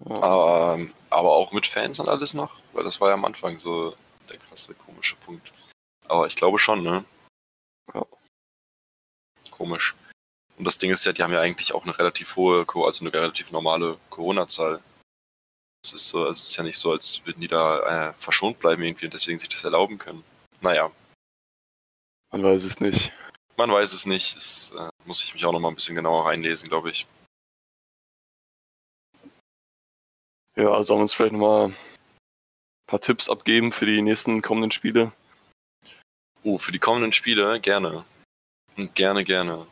Ja. 0.05 0.17
Aber, 0.23 0.75
ähm, 0.75 0.95
aber 1.11 1.31
auch 1.33 1.53
mit 1.53 1.67
Fans 1.67 1.99
und 2.01 2.09
alles 2.09 2.35
noch? 2.35 2.57
Weil 2.73 2.85
das 2.85 3.01
war 3.01 3.09
ja 3.09 3.15
am 3.15 3.25
Anfang 3.25 3.59
so 3.59 3.97
der 4.29 4.39
krasse, 4.39 4.75
komische 4.75 5.17
Punkt. 5.17 5.53
Aber 6.07 6.27
ich 6.27 6.37
glaube 6.37 6.59
schon, 6.59 6.83
ne? 6.83 7.05
Ja. 7.93 8.07
Komisch. 9.51 9.95
Und 10.57 10.65
das 10.65 10.79
Ding 10.79 10.91
ist 10.91 11.05
ja, 11.05 11.13
die 11.13 11.23
haben 11.23 11.33
ja 11.33 11.41
eigentlich 11.41 11.75
auch 11.75 11.83
eine 11.85 11.99
relativ 11.99 12.37
hohe, 12.37 12.65
also 12.87 13.05
eine 13.05 13.13
relativ 13.13 13.51
normale 13.51 13.99
Corona-Zahl. 14.11 14.83
Es 15.85 15.93
ist 15.93 16.09
so, 16.09 16.21
also 16.21 16.31
es 16.31 16.43
ist 16.49 16.57
ja 16.57 16.63
nicht 16.63 16.79
so, 16.79 16.93
als 16.93 17.25
würden 17.27 17.41
die 17.41 17.49
da 17.49 18.09
äh, 18.11 18.13
verschont 18.15 18.59
bleiben 18.61 18.83
irgendwie 18.83 19.05
und 19.07 19.13
deswegen 19.15 19.39
sich 19.39 19.49
das 19.49 19.65
erlauben 19.65 19.99
können. 19.99 20.25
Naja, 20.61 20.91
Man 22.31 22.43
weiß 22.43 22.65
es 22.65 22.81
nicht. 22.81 23.13
man 23.57 23.71
weiß 23.71 23.93
es 23.93 24.07
nicht. 24.07 24.37
Es 24.37 24.73
äh, 24.79 24.89
muss 25.05 25.23
ich 25.23 25.35
mich 25.35 25.45
auch 25.45 25.53
noch 25.53 25.61
mal 25.61 25.69
ein 25.69 25.75
bisschen 25.75 25.95
genauer 25.97 26.27
reinlesen, 26.27 26.69
glaube 26.69 26.91
ich. 26.91 27.07
Ja, 30.57 30.69
also 30.71 30.83
sollen 30.89 30.99
wir 31.01 31.03
uns 31.03 31.15
vielleicht 31.15 31.33
nochmal 31.33 31.69
ein 31.69 31.77
paar 32.87 33.01
Tipps 33.01 33.29
abgeben 33.29 33.73
für 33.73 33.87
die 33.87 34.01
nächsten 34.03 34.41
kommenden 34.41 34.71
Spiele? 34.71 35.13
Oh, 36.45 36.59
für 36.59 36.73
die 36.73 36.79
kommenden 36.79 37.13
Spiele 37.13 37.59
gerne. 37.61 38.05
Und 38.77 38.95
gerne, 38.95 39.25
gerne. 39.25 39.67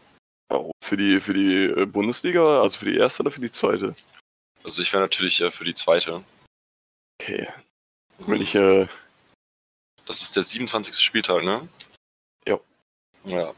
Oh, 0.48 0.70
Für 0.82 0.96
die, 0.96 1.20
für 1.20 1.34
die 1.34 1.64
äh, 1.64 1.86
Bundesliga, 1.86 2.62
also 2.62 2.78
für 2.78 2.86
die 2.86 2.96
erste 2.96 3.22
oder 3.22 3.30
für 3.30 3.40
die 3.40 3.50
zweite? 3.50 3.94
Also 4.64 4.82
ich 4.82 4.92
wäre 4.92 5.02
natürlich 5.02 5.40
äh, 5.40 5.50
für 5.50 5.64
die 5.64 5.74
zweite. 5.74 6.24
Okay. 7.20 7.48
Wenn 8.18 8.40
ich, 8.40 8.54
äh, 8.54 8.88
Das 10.06 10.22
ist 10.22 10.34
der 10.34 10.42
27. 10.42 10.94
Spieltag, 10.96 11.44
ne? 11.44 11.68
Ja. 12.46 12.58
Ja. 13.24 13.54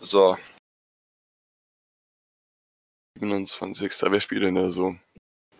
So, 0.00 0.36
27. 3.18 3.90
Wer 4.10 4.20
spielt 4.20 4.42
denn 4.42 4.54
da 4.54 4.70
so? 4.70 4.96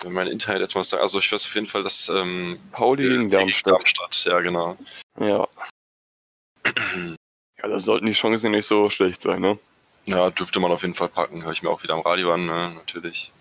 Wenn 0.01 0.13
mein 0.13 0.27
Internet 0.29 0.61
jetzt 0.63 0.75
mal 0.75 0.85
sagt, 0.85 1.03
also 1.03 1.19
ich 1.19 1.31
weiß 1.33 1.47
auf 1.47 1.55
jeden 1.55 1.67
Fall, 1.67 1.83
dass 1.83 2.09
ähm, 2.09 2.57
Pauli 2.73 3.09
gegen 3.09 3.31
Darmstadt. 3.31 3.75
Darmstadt, 3.75 4.25
ja 4.25 4.41
genau. 4.41 4.77
Ja. 5.21 5.47
Ja, 7.63 7.69
da 7.69 7.79
sollten 7.79 8.05
die 8.05 8.13
Chancen 8.13 8.51
nicht 8.53 8.67
so 8.67 8.91
schlecht 8.91 9.23
sein, 9.23 9.41
ne? 9.41 9.59
Ja, 10.05 10.29
dürfte 10.29 10.61
man 10.61 10.71
auf 10.73 10.83
jeden 10.83 10.93
Fall 10.95 11.09
packen. 11.09 11.43
Höre 11.43 11.53
ich 11.53 11.63
mir 11.63 11.71
auch 11.71 11.83
wieder 11.83 11.95
am 11.95 12.01
Radio 12.03 12.35
an, 12.35 12.45
ne? 12.45 12.73
natürlich. 12.77 13.33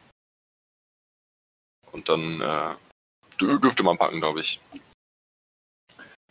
Und 1.92 2.08
dann 2.08 2.40
äh, 2.40 2.76
dür- 3.38 3.60
dürfte 3.60 3.84
man 3.84 3.98
packen, 3.98 4.22
glaube 4.22 4.40
ich. 4.40 4.62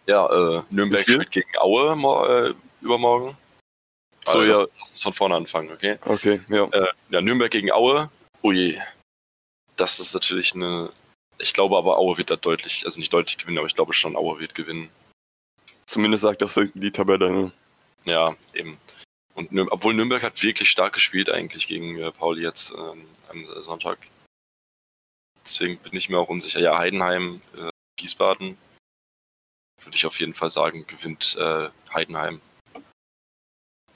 Ja, 0.07 0.27
äh, 0.27 0.63
Nürnberg 0.71 1.03
spielt 1.03 1.31
gegen 1.31 1.51
Aue 1.59 1.93
äh, 2.51 2.55
übermorgen. 2.85 3.37
So, 4.25 4.39
Also, 4.39 4.43
ja. 4.43 4.49
Lass, 4.63 4.77
lass 4.79 4.91
uns 4.93 5.03
von 5.03 5.13
vorne 5.13 5.35
anfangen, 5.37 5.71
okay? 5.71 5.99
Okay, 6.07 6.41
ja. 6.49 6.65
Äh, 6.65 6.89
ja, 7.11 7.21
Nürnberg 7.21 7.51
gegen 7.51 7.71
Aue. 7.71 8.11
Oh 8.41 8.51
je. 8.53 8.81
Das 9.77 10.01
ist 10.01 10.15
natürlich 10.15 10.55
eine. 10.55 10.93
Ich 11.39 11.53
glaube 11.53 11.77
aber, 11.77 11.99
Aue 11.99 12.17
wird 12.17 12.31
da 12.31 12.37
deutlich, 12.37 12.87
also 12.87 13.01
nicht 13.01 13.13
deutlich 13.13 13.39
gewinnen, 13.39 13.59
aber 13.59 13.67
ich 13.67 13.75
glaube 13.75 13.93
schon, 13.93 14.17
Aue 14.17 14.39
wird 14.39 14.55
gewinnen. 14.55 14.89
Zumindest 15.87 16.23
sagt 16.23 16.43
das 16.43 16.59
die 16.75 16.91
Tabelle, 16.93 17.31
ne? 17.31 17.53
Ja, 18.05 18.35
eben. 18.55 18.79
Und 19.35 19.51
Nür 19.53 19.67
obwohl 19.71 19.95
Nürnberg 19.95 20.23
hat 20.23 20.43
wirklich 20.43 20.71
stark 20.71 20.93
gespielt 20.93 21.29
eigentlich 21.29 21.67
gegen 21.67 21.99
äh, 21.99 22.13
Pauli 22.13 22.43
jetzt 22.43 22.73
ähm, 22.73 23.05
am 23.29 23.45
Sonntag. 23.63 23.99
Deswegen 25.45 25.77
bin 25.79 25.95
ich 25.97 26.09
mir 26.09 26.19
auch 26.19 26.29
unsicher. 26.29 26.61
Ja, 26.61 26.79
Heidenheim, 26.79 27.43
äh, 27.57 27.71
Wiesbaden, 28.01 28.57
würde 29.83 29.97
ich 29.97 30.07
auf 30.07 30.21
jeden 30.21 30.35
Fall 30.35 30.51
sagen, 30.51 30.87
gewinnt 30.87 31.37
äh, 31.39 31.69
Heidenheim. 31.93 32.41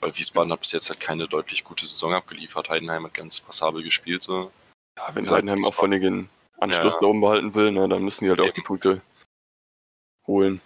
Weil 0.01 0.15
Wiesbaden 0.15 0.51
hat 0.51 0.61
bis 0.61 0.71
jetzt 0.73 0.89
halt 0.89 0.99
keine 0.99 1.27
deutlich 1.27 1.63
gute 1.63 1.85
Saison 1.85 2.13
abgeliefert. 2.13 2.69
Heidenheim 2.69 3.05
hat 3.05 3.13
ganz 3.13 3.41
passabel 3.41 3.83
gespielt. 3.83 4.21
So. 4.21 4.51
Ja, 4.99 5.15
wenn 5.15 5.25
Ja, 5.25 5.31
Heidenheim 5.31 5.63
auch 5.65 5.73
von 5.73 5.91
den 5.91 6.29
Anschluss 6.59 6.95
Ja. 6.95 6.99
da 7.01 7.07
oben 7.07 7.21
behalten 7.21 7.53
will, 7.55 7.71
ne, 7.71 7.87
dann 7.87 8.03
müssen 8.03 8.25
die 8.25 8.29
halt 8.29 8.41
auch 8.41 8.53
die 8.53 8.61
Punkte 8.61 9.01
holen. 10.27 10.61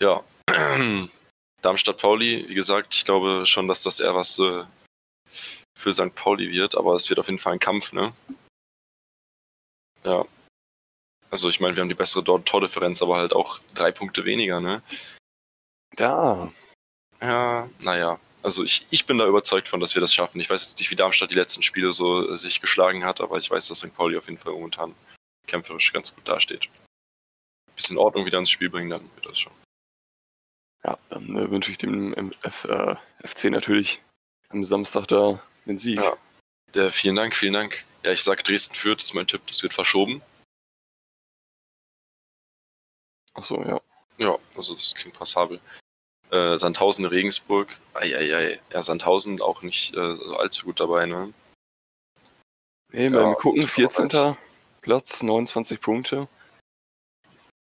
Ja. 0.00 0.22
Darmstadt 1.62 2.00
Pauli, 2.00 2.48
wie 2.48 2.54
gesagt, 2.54 2.94
ich 2.94 3.04
glaube 3.04 3.44
schon, 3.46 3.66
dass 3.66 3.82
das 3.82 3.98
eher 3.98 4.14
was 4.14 4.38
äh, 4.38 4.64
für 5.76 5.92
St. 5.92 6.14
Pauli 6.14 6.50
wird, 6.52 6.76
aber 6.76 6.94
es 6.94 7.08
wird 7.10 7.18
auf 7.18 7.26
jeden 7.26 7.40
Fall 7.40 7.54
ein 7.54 7.58
Kampf, 7.58 7.92
ne? 7.92 8.12
Ja. 10.04 10.24
Also 11.30 11.48
ich 11.48 11.58
meine, 11.60 11.74
wir 11.76 11.80
haben 11.82 11.88
die 11.88 11.94
bessere 11.96 12.22
Tordifferenz, 12.44 13.02
aber 13.02 13.16
halt 13.16 13.32
auch 13.32 13.58
drei 13.74 13.90
Punkte 13.90 14.24
weniger, 14.24 14.60
ne? 14.60 14.82
Ja, 15.98 16.50
Ja, 17.20 17.68
naja. 17.80 18.20
Also 18.42 18.62
ich, 18.64 18.86
ich 18.90 19.06
bin 19.06 19.18
da 19.18 19.26
überzeugt 19.26 19.68
von, 19.68 19.80
dass 19.80 19.94
wir 19.94 20.00
das 20.00 20.14
schaffen. 20.14 20.40
Ich 20.40 20.48
weiß 20.48 20.62
jetzt 20.62 20.78
nicht, 20.78 20.90
wie 20.90 20.96
Darmstadt 20.96 21.30
die 21.30 21.34
letzten 21.34 21.62
Spiele 21.62 21.92
so 21.92 22.34
äh, 22.34 22.38
sich 22.38 22.60
geschlagen 22.60 23.04
hat, 23.04 23.20
aber 23.20 23.38
ich 23.38 23.50
weiß, 23.50 23.68
dass 23.68 23.78
St. 23.78 23.94
Pauli 23.94 24.16
auf 24.16 24.28
jeden 24.28 24.38
Fall 24.38 24.52
momentan 24.52 24.94
kämpferisch 25.46 25.92
ganz 25.92 26.14
gut 26.14 26.28
dasteht. 26.28 26.68
Bisschen 27.74 27.98
Ordnung 27.98 28.26
wieder 28.26 28.38
ins 28.38 28.50
Spiel 28.50 28.70
bringen, 28.70 28.90
dann 28.90 29.10
wird 29.14 29.26
das 29.26 29.38
schon. 29.38 29.52
ja 30.84 30.98
dann 31.10 31.36
äh, 31.36 31.50
wünsche 31.50 31.72
ich 31.72 31.78
dem 31.78 32.14
MF, 32.14 32.64
äh, 32.64 32.96
FC 33.26 33.44
natürlich 33.46 34.00
am 34.50 34.62
Samstag 34.62 35.06
da 35.08 35.42
den 35.66 35.78
Sieg. 35.78 36.00
Ja. 36.00 36.16
Der, 36.74 36.92
vielen 36.92 37.16
Dank, 37.16 37.34
vielen 37.34 37.54
Dank. 37.54 37.84
Ja, 38.04 38.12
ich 38.12 38.22
sage 38.22 38.42
Dresden 38.42 38.74
führt, 38.74 39.02
ist 39.02 39.14
mein 39.14 39.26
Tipp, 39.26 39.42
das 39.46 39.62
wird 39.62 39.74
verschoben. 39.74 40.22
Achso, 43.34 43.62
ja. 43.64 43.80
Ja, 44.18 44.36
also 44.56 44.74
das 44.74 44.94
klingt 44.94 45.16
passabel. 45.16 45.60
Äh, 46.30 46.58
Sandhausen, 46.58 47.04
Regensburg, 47.06 47.78
eieiei. 47.94 48.60
Ja, 48.72 48.82
Sandhausen 48.82 49.40
auch 49.40 49.62
nicht 49.62 49.94
äh, 49.94 50.16
allzu 50.36 50.66
gut 50.66 50.80
dabei, 50.80 51.06
ne? 51.06 51.32
Nee, 52.92 53.04
Ja, 53.04 53.10
mal 53.10 53.34
gucken, 53.34 53.62
aber 53.62 53.68
14. 53.68 54.36
Platz, 54.82 55.22
29 55.22 55.80
Punkte. 55.80 56.28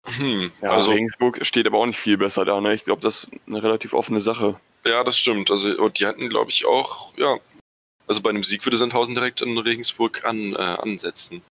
Hm, 0.04 0.52
Ja, 0.60 0.70
also, 0.70 0.92
Regensburg 0.92 1.44
steht 1.46 1.66
aber 1.66 1.78
auch 1.78 1.86
nicht 1.86 1.98
viel 1.98 2.16
besser 2.18 2.44
da, 2.44 2.60
ne? 2.60 2.74
Ich 2.74 2.84
glaube, 2.84 3.00
das 3.02 3.24
ist 3.24 3.30
eine 3.46 3.62
relativ 3.62 3.94
offene 3.94 4.20
Sache. 4.20 4.58
ja, 4.84 5.02
das 5.02 5.18
stimmt. 5.18 5.50
Also, 5.50 5.70
und 5.82 5.98
die 5.98 6.06
hatten, 6.06 6.28
glaube 6.28 6.50
ich, 6.50 6.66
auch, 6.66 7.16
ja. 7.16 7.38
Also 8.06 8.20
bei 8.20 8.30
einem 8.30 8.44
Sieg 8.44 8.64
würde 8.66 8.76
Sandhausen 8.76 9.14
direkt 9.14 9.40
in 9.40 9.56
Regensburg 9.56 10.24
an, 10.24 10.54
äh, 10.54 10.58
ansetzen. 10.58 11.42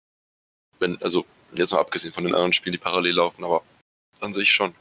Wenn, 0.80 1.02
also, 1.02 1.26
jetzt 1.52 1.72
mal 1.72 1.80
abgesehen 1.80 2.14
von 2.14 2.26
den 2.26 2.36
anderen 2.36 2.54
Spielen, 2.54 2.74
die 2.74 2.78
parallel 2.80 3.16
laufen, 3.16 3.44
aber 3.44 3.64
an 4.20 4.34
sich 4.34 4.52
schon. 4.54 4.76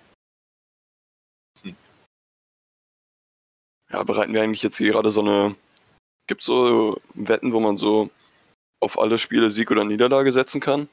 Ja, 3.92 4.02
bereiten 4.02 4.32
wir 4.34 4.42
eigentlich 4.42 4.62
jetzt 4.62 4.78
hier 4.78 4.92
gerade 4.92 5.10
so 5.10 5.20
eine. 5.20 5.54
Gibt 6.28 6.40
es 6.42 6.46
so 6.46 7.00
Wetten, 7.14 7.52
wo 7.52 7.60
man 7.60 7.76
so 7.76 8.10
auf 8.80 8.98
alle 8.98 9.18
Spiele 9.18 9.50
Sieg 9.50 9.70
oder 9.70 9.84
Niederlage 9.84 10.32
setzen 10.32 10.60
kann? 10.60 10.88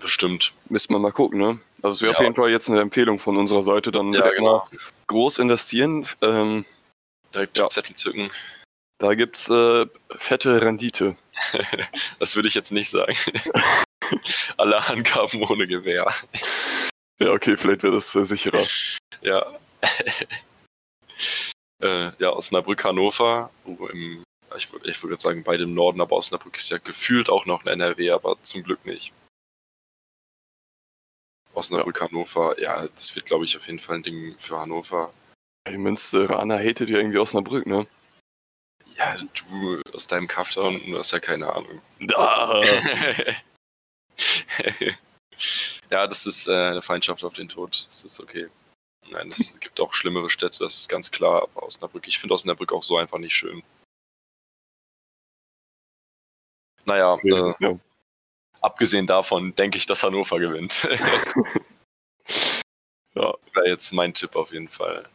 Bestimmt. 0.00 0.52
Müsste 0.68 0.92
man 0.92 1.02
mal 1.02 1.12
gucken, 1.12 1.38
ne? 1.38 1.58
Also 1.82 1.96
es 1.96 2.02
wäre 2.02 2.12
Ja. 2.12 2.18
auf 2.18 2.24
jeden 2.24 2.34
Fall 2.34 2.50
jetzt 2.50 2.68
eine 2.70 2.80
Empfehlung 2.80 3.18
von 3.18 3.36
unserer 3.36 3.62
Seite, 3.62 3.92
dann 3.92 4.12
Ja, 4.12 4.28
genau. 4.30 4.58
mal 4.68 4.78
groß 5.06 5.38
investieren. 5.38 6.06
Ähm, 6.22 6.64
Direkt 7.34 7.58
Ja. 7.58 7.68
Zettel 7.68 7.94
zücken. 7.96 8.30
da 8.98 9.14
gibt's 9.14 9.48
äh, 9.50 9.86
fette 10.16 10.60
Rendite. 10.60 11.16
Das 12.18 12.36
würde 12.36 12.48
ich 12.48 12.54
jetzt 12.54 12.72
nicht 12.72 12.90
sagen. 12.90 13.16
Alle 14.56 14.84
Angaben 14.86 15.42
ohne 15.42 15.66
Gewehr. 15.66 16.06
Ja, 17.18 17.30
okay, 17.32 17.56
vielleicht 17.56 17.82
wäre 17.84 17.94
das 17.94 18.14
äh, 18.14 18.24
sicherer. 18.26 18.66
Ja. 19.22 19.46
äh, 21.82 22.12
ja, 22.18 22.30
Osnabrück, 22.30 22.84
Hannover. 22.84 23.50
Oh, 23.64 23.86
im, 23.86 24.24
ich 24.56 24.72
würde 24.72 24.90
ich 24.90 25.02
würd 25.02 25.10
gerade 25.10 25.22
sagen, 25.22 25.42
beide 25.44 25.64
im 25.64 25.74
Norden, 25.74 26.00
aber 26.00 26.16
Osnabrück 26.16 26.56
ist 26.56 26.70
ja 26.70 26.78
gefühlt 26.78 27.28
auch 27.28 27.46
noch 27.46 27.64
ein 27.64 27.68
NRW, 27.68 28.10
aber 28.10 28.36
zum 28.42 28.62
Glück 28.62 28.84
nicht. 28.86 29.12
Osnabrück, 31.54 32.00
Hannover, 32.00 32.58
ja, 32.60 32.88
das 32.88 33.14
wird, 33.14 33.26
glaube 33.26 33.44
ich, 33.44 33.56
auf 33.56 33.66
jeden 33.66 33.78
Fall 33.80 33.96
ein 33.96 34.02
Ding 34.02 34.38
für 34.38 34.58
Hannover. 34.58 35.12
Die 35.68 35.76
Münsteraner 35.76 36.58
hatet 36.58 36.88
ja 36.88 36.96
irgendwie 36.98 37.18
Osnabrück, 37.18 37.66
ne? 37.66 37.86
Ja, 38.96 39.16
du 39.16 39.80
aus 39.92 40.06
deinem 40.06 40.28
unten, 40.56 40.92
du 40.92 40.98
hast 40.98 41.12
ja 41.12 41.20
keine 41.20 41.52
Ahnung. 41.52 41.80
Ah, 42.14 42.62
ja, 45.90 46.06
das 46.06 46.26
ist 46.26 46.48
äh, 46.48 46.52
eine 46.52 46.82
Feindschaft 46.82 47.24
auf 47.24 47.32
den 47.34 47.48
Tod. 47.48 47.74
Das 47.74 48.04
ist 48.04 48.20
okay. 48.20 48.48
Nein, 49.10 49.30
es 49.30 49.58
gibt 49.60 49.78
auch 49.80 49.92
schlimmere 49.92 50.30
Städte, 50.30 50.58
das 50.60 50.78
ist 50.80 50.88
ganz 50.88 51.10
klar. 51.10 51.42
Aber 51.42 51.64
Osnabrück, 51.64 52.08
ich 52.08 52.18
finde 52.18 52.34
Osnabrück 52.34 52.72
auch 52.72 52.82
so 52.82 52.96
einfach 52.96 53.18
nicht 53.18 53.34
schön. 53.34 53.62
Naja, 56.84 57.16
äh, 57.22 57.54
ja. 57.60 57.78
abgesehen 58.60 59.06
davon 59.06 59.54
denke 59.54 59.78
ich, 59.78 59.86
dass 59.86 60.02
Hannover 60.02 60.40
gewinnt. 60.40 60.82
ja, 63.14 63.34
wäre 63.52 63.68
jetzt 63.68 63.92
mein 63.92 64.14
Tipp 64.14 64.34
auf 64.34 64.52
jeden 64.52 64.68
Fall. 64.68 65.08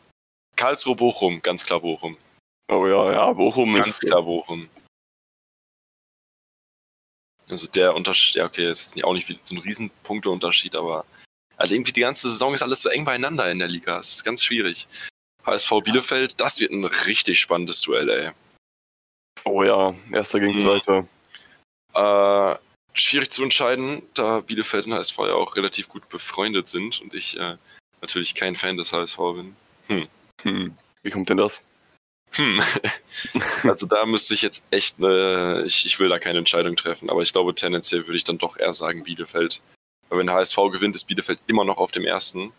Karlsruhe, 0.56 0.96
Bochum, 0.96 1.42
ganz 1.42 1.66
klar 1.66 1.82
Bochum. 1.82 2.18
Oh 2.70 2.86
ja, 2.88 3.12
ja, 3.12 3.34
Bochum 3.34 3.76
Ganz 3.76 3.90
ist. 3.90 4.02
klar 4.02 4.22
Bochum. 4.24 4.70
Also 7.50 7.68
der 7.68 7.96
Unterschied, 7.96 8.36
ja 8.36 8.46
okay, 8.46 8.66
es 8.66 8.82
ist 8.82 9.04
auch 9.04 9.14
nicht 9.14 9.26
viel- 9.26 9.40
so 9.42 9.56
ein 9.56 9.62
Riesenpunkteunterschied, 9.62 10.76
aber 10.76 11.06
halt 11.58 11.72
irgendwie 11.72 11.92
die 11.94 12.02
ganze 12.02 12.30
Saison 12.30 12.54
ist 12.54 12.62
alles 12.64 12.82
so 12.82 12.90
eng 12.90 13.06
beieinander 13.06 13.50
in 13.52 13.60
der 13.60 13.68
Liga. 13.68 14.00
Es 14.00 14.14
ist 14.16 14.24
ganz 14.24 14.44
schwierig. 14.44 14.88
HSV 15.46 15.72
Bielefeld, 15.84 16.40
das 16.42 16.60
wird 16.60 16.72
ein 16.72 16.86
richtig 16.86 17.40
spannendes 17.40 17.82
Duell, 17.82 18.10
ey. 18.10 18.32
Oh 19.46 19.64
ja, 19.64 19.96
erster 20.12 20.40
gegen 20.40 20.54
Mhm. 20.54 20.62
zweiter. 20.62 21.08
Äh, 21.94 22.58
schwierig 22.94 23.32
zu 23.32 23.44
entscheiden, 23.44 24.02
da 24.14 24.42
Bielefeld 24.42 24.86
und 24.88 24.94
HSV 24.94 25.18
ja 25.20 25.34
auch 25.34 25.56
relativ 25.56 25.88
gut 25.88 26.08
befreundet 26.10 26.68
sind 26.68 27.02
und 27.02 27.14
ich 27.14 27.38
äh, 27.40 27.56
natürlich 28.02 28.36
kein 28.36 28.56
Fan 28.56 28.78
des 28.78 28.92
HSV 28.94 29.18
bin. 29.18 29.56
Hm. 30.44 30.74
Wie 31.02 31.10
kommt 31.12 31.30
denn 31.30 31.38
das? 31.38 31.64
Hm. 32.34 32.62
Also 33.64 33.88
da 33.88 34.06
müsste 34.06 34.36
ich 34.36 34.44
jetzt 34.44 34.66
echt, 34.70 35.00
ne, 35.00 35.64
ich, 35.66 35.88
ich 35.88 36.00
will 36.00 36.08
da 36.08 36.20
keine 36.20 36.38
Entscheidung 36.38 36.76
treffen, 36.76 37.10
aber 37.10 37.24
ich 37.24 37.34
glaube 37.34 37.56
tendenziell 37.56 38.06
würde 38.06 38.18
ich 38.18 38.24
dann 38.24 38.38
doch 38.38 38.58
eher 38.58 38.74
sagen 38.74 39.04
Bielefeld. 39.04 39.60
Weil 40.10 40.20
wenn 40.20 40.28
der 40.28 40.36
HSV 40.36 40.56
gewinnt, 40.72 40.96
ist 40.96 41.06
Bielefeld 41.06 41.40
immer 41.48 41.66
noch 41.66 41.78
auf 41.78 41.92
dem 41.92 42.06
ersten. 42.06 42.54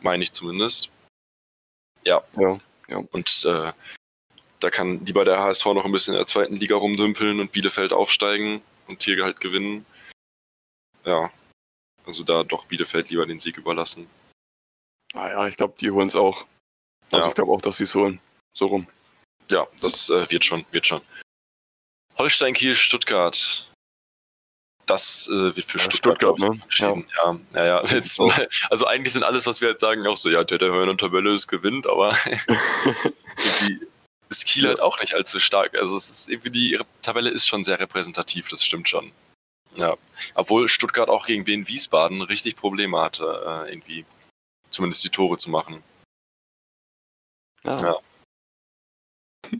Meine 0.00 0.22
ich 0.24 0.32
zumindest. 0.32 0.90
Ja. 2.04 2.22
Und 3.10 3.44
äh, 3.44 3.72
da 4.60 4.70
kann 4.70 5.04
lieber 5.04 5.24
der 5.24 5.38
HSV 5.40 5.66
noch 5.66 5.84
ein 5.84 5.92
bisschen 5.92 6.14
in 6.14 6.18
der 6.18 6.26
zweiten 6.26 6.56
Liga 6.56 6.76
rumdümpeln 6.76 7.40
und 7.40 7.52
Bielefeld 7.52 7.92
aufsteigen 7.92 8.62
und 8.86 9.02
hier 9.02 9.22
halt 9.24 9.40
gewinnen. 9.40 9.84
Ja. 11.04 11.30
Also 12.06 12.24
da 12.24 12.42
doch 12.44 12.66
Bielefeld 12.66 13.10
lieber 13.10 13.26
den 13.26 13.38
Sieg 13.40 13.56
überlassen. 13.58 14.08
Ah 15.14 15.28
ja, 15.28 15.46
ich 15.46 15.56
glaube, 15.56 15.74
die 15.80 15.90
holen 15.90 16.08
es 16.08 16.16
auch. 16.16 16.46
Also 17.10 17.26
Ja. 17.26 17.28
ich 17.28 17.34
glaube 17.34 17.52
auch, 17.52 17.60
dass 17.60 17.78
sie 17.78 17.84
es 17.84 17.94
holen. 17.94 18.20
So 18.52 18.66
rum. 18.66 18.86
Ja, 19.50 19.66
das 19.80 20.10
äh, 20.10 20.30
wird 20.30 20.44
schon, 20.44 20.64
wird 20.70 20.86
schon. 20.86 21.00
Holstein 22.16 22.54
Kiel, 22.54 22.74
Stuttgart. 22.76 23.68
Das 24.88 25.28
äh, 25.28 25.54
wird 25.54 25.66
für 25.66 25.76
Ja, 25.78 25.84
Stuttgart, 25.84 26.16
Stuttgart, 26.16 26.38
ich, 26.38 26.44
ne? 26.44 26.62
entschieden. 26.62 27.06
Ja, 27.16 27.38
ja, 27.54 27.64
ja. 27.66 27.84
Jetzt, 27.94 28.14
So. 28.14 28.32
also 28.70 28.86
eigentlich 28.86 29.12
sind 29.12 29.22
alles, 29.22 29.46
was 29.46 29.60
wir 29.60 29.68
jetzt 29.68 29.80
sagen, 29.82 30.06
auch 30.06 30.16
so, 30.16 30.30
ja, 30.30 30.42
der, 30.44 30.56
der 30.58 30.70
höher 30.72 30.82
in 30.84 30.88
der 30.88 30.96
Tabelle 30.96 31.32
ist, 31.34 31.46
gewinnt, 31.46 31.86
aber 31.86 32.16
irgendwie 32.26 33.86
ist 34.30 34.46
Kiel 34.46 34.62
Ja. 34.64 34.70
halt 34.70 34.80
auch 34.80 34.98
nicht 35.00 35.12
allzu 35.14 35.40
stark. 35.40 35.76
Also 35.78 35.94
es 35.96 36.08
ist 36.08 36.28
irgendwie, 36.30 36.50
die 36.50 36.80
Tabelle 37.02 37.28
ist 37.28 37.46
schon 37.46 37.64
sehr 37.64 37.78
repräsentativ, 37.78 38.48
das 38.48 38.64
stimmt 38.64 38.88
schon. 38.88 39.12
Ja. 39.76 39.94
Obwohl 40.34 40.68
Stuttgart 40.68 41.10
auch 41.10 41.26
gegen 41.26 41.46
Wien 41.46 41.68
Wiesbaden 41.68 42.22
richtig 42.22 42.56
Probleme 42.56 42.98
hatte, 42.98 43.24
äh, 43.66 43.70
irgendwie 43.70 44.06
zumindest 44.70 45.04
die 45.04 45.10
Tore 45.10 45.36
zu 45.36 45.50
machen. 45.50 45.82
Ja. 47.62 47.78
Ja. 47.80 47.96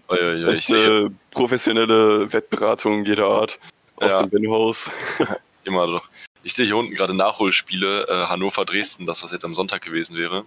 Uiuiui, 0.08 0.48
ich 0.50 0.56
Echt, 0.56 0.66
sehe 0.68 1.06
äh, 1.06 1.10
professionelle 1.30 2.32
Wettberatung 2.32 3.04
jeder 3.04 3.26
Art 3.28 3.58
aus 4.00 4.10
Ja. 4.12 4.22
dem 4.22 4.30
Benhaus. 4.30 4.90
immer 5.64 5.86
doch. 5.86 6.08
Ich 6.42 6.54
sehe 6.54 6.66
hier 6.66 6.76
unten 6.76 6.94
gerade 6.94 7.14
Nachholspiele, 7.14 8.06
äh, 8.08 8.26
Hannover-Dresden, 8.28 9.06
das 9.06 9.22
was 9.22 9.32
jetzt 9.32 9.44
am 9.44 9.54
Sonntag 9.54 9.82
gewesen 9.82 10.16
wäre. 10.16 10.44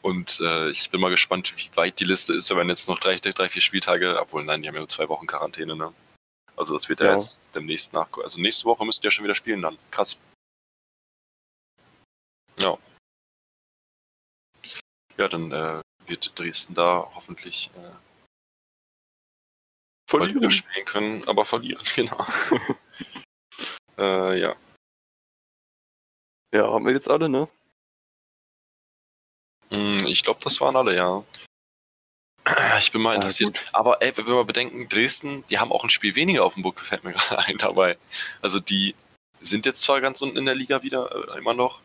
Und 0.00 0.40
äh, 0.40 0.70
ich 0.70 0.90
bin 0.90 1.00
mal 1.00 1.10
gespannt, 1.10 1.54
wie 1.56 1.70
weit 1.76 2.00
die 2.00 2.04
Liste 2.04 2.34
ist, 2.34 2.50
wenn 2.50 2.56
man 2.56 2.68
jetzt 2.68 2.88
noch 2.88 2.98
drei, 2.98 3.18
drei, 3.18 3.48
vier 3.48 3.62
Spieltage, 3.62 4.18
obwohl 4.20 4.42
nein, 4.44 4.60
die 4.62 4.68
haben 4.68 4.74
ja 4.74 4.80
nur 4.80 4.88
zwei 4.88 5.08
Wochen 5.08 5.26
Quarantäne, 5.28 5.76
ne? 5.76 5.92
Also 6.56 6.74
das 6.74 6.88
wird 6.88 7.00
ja, 7.00 7.06
Ja. 7.06 7.12
jetzt 7.12 7.38
demnächst 7.54 7.92
nach. 7.92 8.08
Also 8.22 8.40
nächste 8.40 8.64
Woche 8.64 8.84
müssten 8.84 9.02
die 9.02 9.06
ja 9.06 9.10
schon 9.12 9.24
wieder 9.24 9.34
spielen 9.36 9.62
dann. 9.62 9.78
Krass. 9.92 10.18
Ja. 12.58 12.76
Ja, 15.16 15.28
dann 15.28 15.52
äh, 15.52 15.80
wird 16.06 16.36
Dresden 16.38 16.74
da 16.74 17.08
hoffentlich 17.14 17.70
äh, 17.76 17.90
Verlieren. 20.20 20.50
spielen 20.50 20.84
können, 20.84 21.28
aber 21.28 21.44
verlieren, 21.44 21.82
genau. 21.96 22.24
äh, 23.98 24.38
ja. 24.40 24.54
Ja, 26.54 26.70
haben 26.72 26.84
wir 26.86 26.92
jetzt 26.92 27.10
alle, 27.10 27.28
ne? 27.28 27.48
Hm, 29.70 30.06
Ich 30.06 30.22
glaube, 30.22 30.40
das 30.42 30.60
waren 30.60 30.76
alle, 30.76 30.94
ja. 30.94 31.24
Ich 32.78 32.90
bin 32.92 33.00
mal 33.00 33.10
Ja, 33.10 33.16
interessiert. 33.16 33.56
Aber 33.72 34.02
ey, 34.02 34.16
wenn 34.16 34.26
wir 34.26 34.34
mal 34.34 34.44
bedenken, 34.44 34.88
Dresden, 34.88 35.44
die 35.48 35.58
haben 35.58 35.70
auch 35.72 35.84
ein 35.84 35.90
Spiel 35.90 36.14
weniger 36.16 36.44
auf 36.44 36.54
dem 36.54 36.62
Buckel, 36.64 36.84
fällt 36.84 37.04
mir 37.04 37.12
gerade 37.12 37.38
ein 37.46 37.56
dabei. 37.58 37.96
Also 38.40 38.58
die 38.60 38.94
sind 39.40 39.64
jetzt 39.64 39.82
zwar 39.82 40.00
ganz 40.00 40.20
unten 40.22 40.36
in 40.38 40.44
der 40.46 40.54
Liga 40.54 40.82
wieder, 40.82 41.34
äh, 41.34 41.38
immer 41.38 41.54
noch. 41.54 41.80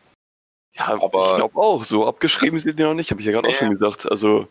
Ja, 0.74 0.88
Aber- 1.00 1.30
ich 1.30 1.36
glaube 1.36 1.56
auch. 1.58 1.84
So 1.84 2.06
abgeschrieben 2.06 2.58
sind 2.58 2.78
die 2.78 2.82
noch 2.82 2.94
nicht, 2.94 3.10
habe 3.10 3.20
ich 3.20 3.26
ja 3.26 3.32
gerade 3.32 3.48
auch 3.48 3.52
Nee. 3.52 3.58
schon 3.58 3.70
gesagt. 3.70 4.06
Also, 4.10 4.48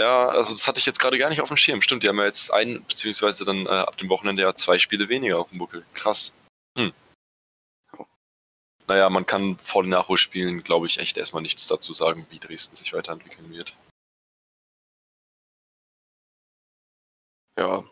Ja, 0.00 0.30
also 0.30 0.54
das 0.54 0.66
hatte 0.66 0.78
ich 0.78 0.86
jetzt 0.86 0.98
gerade 0.98 1.18
gar 1.18 1.28
nicht 1.28 1.42
auf 1.42 1.48
dem 1.48 1.58
Schirm. 1.58 1.82
Stimmt, 1.82 2.02
die 2.02 2.08
haben 2.08 2.16
ja 2.18 2.24
jetzt 2.24 2.50
ein, 2.54 2.82
beziehungsweise 2.88 3.44
dann 3.44 3.66
äh, 3.66 3.68
ab 3.68 3.98
dem 3.98 4.08
Wochenende 4.08 4.40
ja 4.40 4.54
zwei 4.54 4.78
Spiele 4.78 5.10
weniger 5.10 5.38
auf 5.38 5.50
dem 5.50 5.58
Buckel. 5.58 5.84
Krass. 5.92 6.32
Hm. 6.78 6.94
Naja, 8.86 9.10
man 9.10 9.26
kann 9.26 9.58
vor 9.58 9.82
den 9.82 9.90
Nachholspielen, 9.90 10.62
glaube 10.64 10.86
ich, 10.86 11.00
echt 11.00 11.18
erstmal 11.18 11.42
nichts 11.42 11.68
dazu 11.68 11.92
sagen, 11.92 12.26
wie 12.30 12.38
Dresden 12.38 12.76
sich 12.76 12.94
weiterentwickeln 12.94 13.50
wird. 13.50 13.76
ja. 17.58 17.84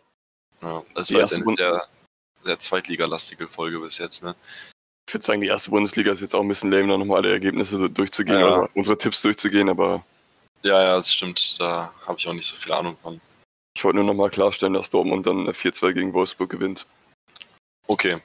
Ja, 0.63 0.83
das 0.95 1.09
Die 1.09 1.15
war 1.15 1.21
jetzt 1.21 1.35
eine 1.35 1.55
sehr, 1.55 1.87
sehr 2.43 2.59
zweitligalastige 2.59 3.49
Folge 3.49 3.81
bis 3.81 3.99
jetzt, 3.99 4.25
ne? 4.25 4.35
Ich 5.07 5.15
würde 5.15 5.25
sagen, 5.27 5.43
die 5.43 5.47
erste 5.47 5.71
Bundesliga 5.71 6.11
ist 6.11 6.23
jetzt 6.23 6.35
auch 6.35 6.41
ein 6.41 6.49
bisschen 6.49 6.73
lame, 6.73 6.89
da 6.89 6.97
nochmal 6.97 7.19
alle 7.19 7.33
Ergebnisse 7.33 7.91
durchzugehen, 7.91 8.41
Ja. 8.41 8.67
unsere 8.75 8.97
Tipps 8.97 9.21
durchzugehen, 9.21 9.69
aber 9.69 10.05
Ja, 10.63 10.83
ja, 10.83 10.97
das 10.97 11.13
stimmt. 11.13 11.59
Da 11.61 11.93
habe 12.07 12.19
ich 12.19 12.27
auch 12.29 12.33
nicht 12.33 12.47
so 12.47 12.57
viel 12.57 12.73
Ahnung 12.73 12.97
von. 13.03 13.21
ich 13.77 13.85
wollte 13.85 13.97
nur 13.97 14.05
nochmal 14.07 14.31
klarstellen, 14.31 14.75
dass 14.75 14.91
Dortmund 14.91 15.27
dann 15.27 15.49
4-2 15.49 15.93
gegen 15.93 16.13
Wolfsburg 16.13 16.51
gewinnt. 16.51 16.87
Okay. 17.87 18.21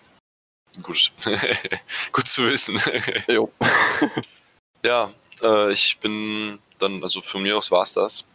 Gut. 0.81 1.11
Gut 2.11 2.27
zu 2.27 2.45
wissen. 2.49 2.79
Jo. 3.27 3.51
ja, 4.83 5.11
äh, 5.41 5.71
ich 5.71 5.97
bin 5.99 6.59
dann, 6.79 7.03
also 7.03 7.21
von 7.21 7.43
mir 7.43 7.57
aus 7.57 7.69
war's 7.71 7.93
das. 7.93 8.25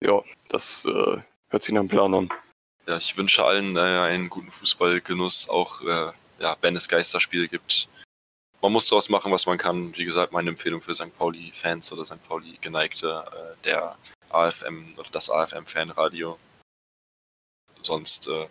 ja, 0.00 0.22
das 0.48 0.84
äh, 0.84 1.18
hört 1.48 1.62
sich 1.62 1.72
nach 1.72 1.80
einem 1.80 1.88
Plan 1.88 2.14
an. 2.14 2.28
Ja, 2.86 2.98
ich 2.98 3.16
wünsche 3.16 3.44
allen 3.44 3.76
äh, 3.76 3.80
einen 3.80 4.28
guten 4.28 4.50
Fußballgenuss, 4.50 5.48
auch 5.48 5.80
äh, 5.80 6.12
ja, 6.38 6.56
wenn 6.60 6.76
es 6.76 6.88
Geisterspiele 6.88 7.48
gibt. 7.48 7.88
Man 8.64 8.72
muss 8.72 8.88
daraus 8.88 9.10
machen, 9.10 9.30
was 9.30 9.44
man 9.44 9.58
kann. 9.58 9.94
Wie 9.94 10.06
gesagt, 10.06 10.32
meine 10.32 10.48
Empfehlung 10.48 10.80
für 10.80 10.94
St. 10.94 11.14
Pauli-Fans 11.18 11.92
oder 11.92 12.06
St. 12.06 12.26
Pauli-Geneigte, 12.26 13.22
äh, 13.30 13.62
der 13.62 13.94
AFM 14.30 14.94
oder 14.96 15.10
das 15.12 15.28
AFM-Fanradio. 15.28 16.38
Sonst, 17.82 18.26
äh, 18.26 18.46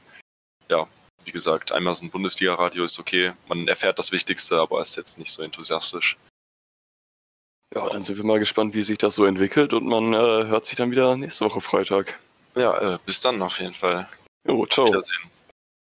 ja, 0.69 0.87
wie 1.25 1.31
gesagt, 1.31 1.71
einmal 1.71 1.95
so 1.95 2.05
ein 2.05 2.11
Bundesliga-Radio 2.11 2.85
ist 2.85 2.99
okay. 2.99 3.33
Man 3.47 3.67
erfährt 3.67 3.97
das 3.97 4.11
Wichtigste, 4.11 4.59
aber 4.59 4.83
ist 4.83 4.97
jetzt 4.97 5.17
nicht 5.17 5.31
so 5.31 5.41
enthusiastisch. 5.41 6.15
Ja, 7.73 7.89
dann 7.89 8.03
sind 8.03 8.17
wir 8.17 8.23
mal 8.23 8.37
gespannt, 8.37 8.75
wie 8.75 8.83
sich 8.83 8.99
das 8.99 9.15
so 9.15 9.25
entwickelt 9.25 9.73
und 9.73 9.87
man 9.87 10.13
äh, 10.13 10.45
hört 10.45 10.67
sich 10.67 10.75
dann 10.75 10.91
wieder 10.91 11.17
nächste 11.17 11.43
Woche 11.45 11.59
Freitag. 11.59 12.19
Ja, 12.53 12.77
äh, 12.77 12.99
bis 13.03 13.19
dann 13.19 13.41
auf 13.41 13.59
jeden 13.59 13.73
Fall. 13.73 14.07
Jo, 14.47 14.61
Auf 14.61 14.69
ciao. 14.69 14.85
Wiedersehen. 14.85 15.31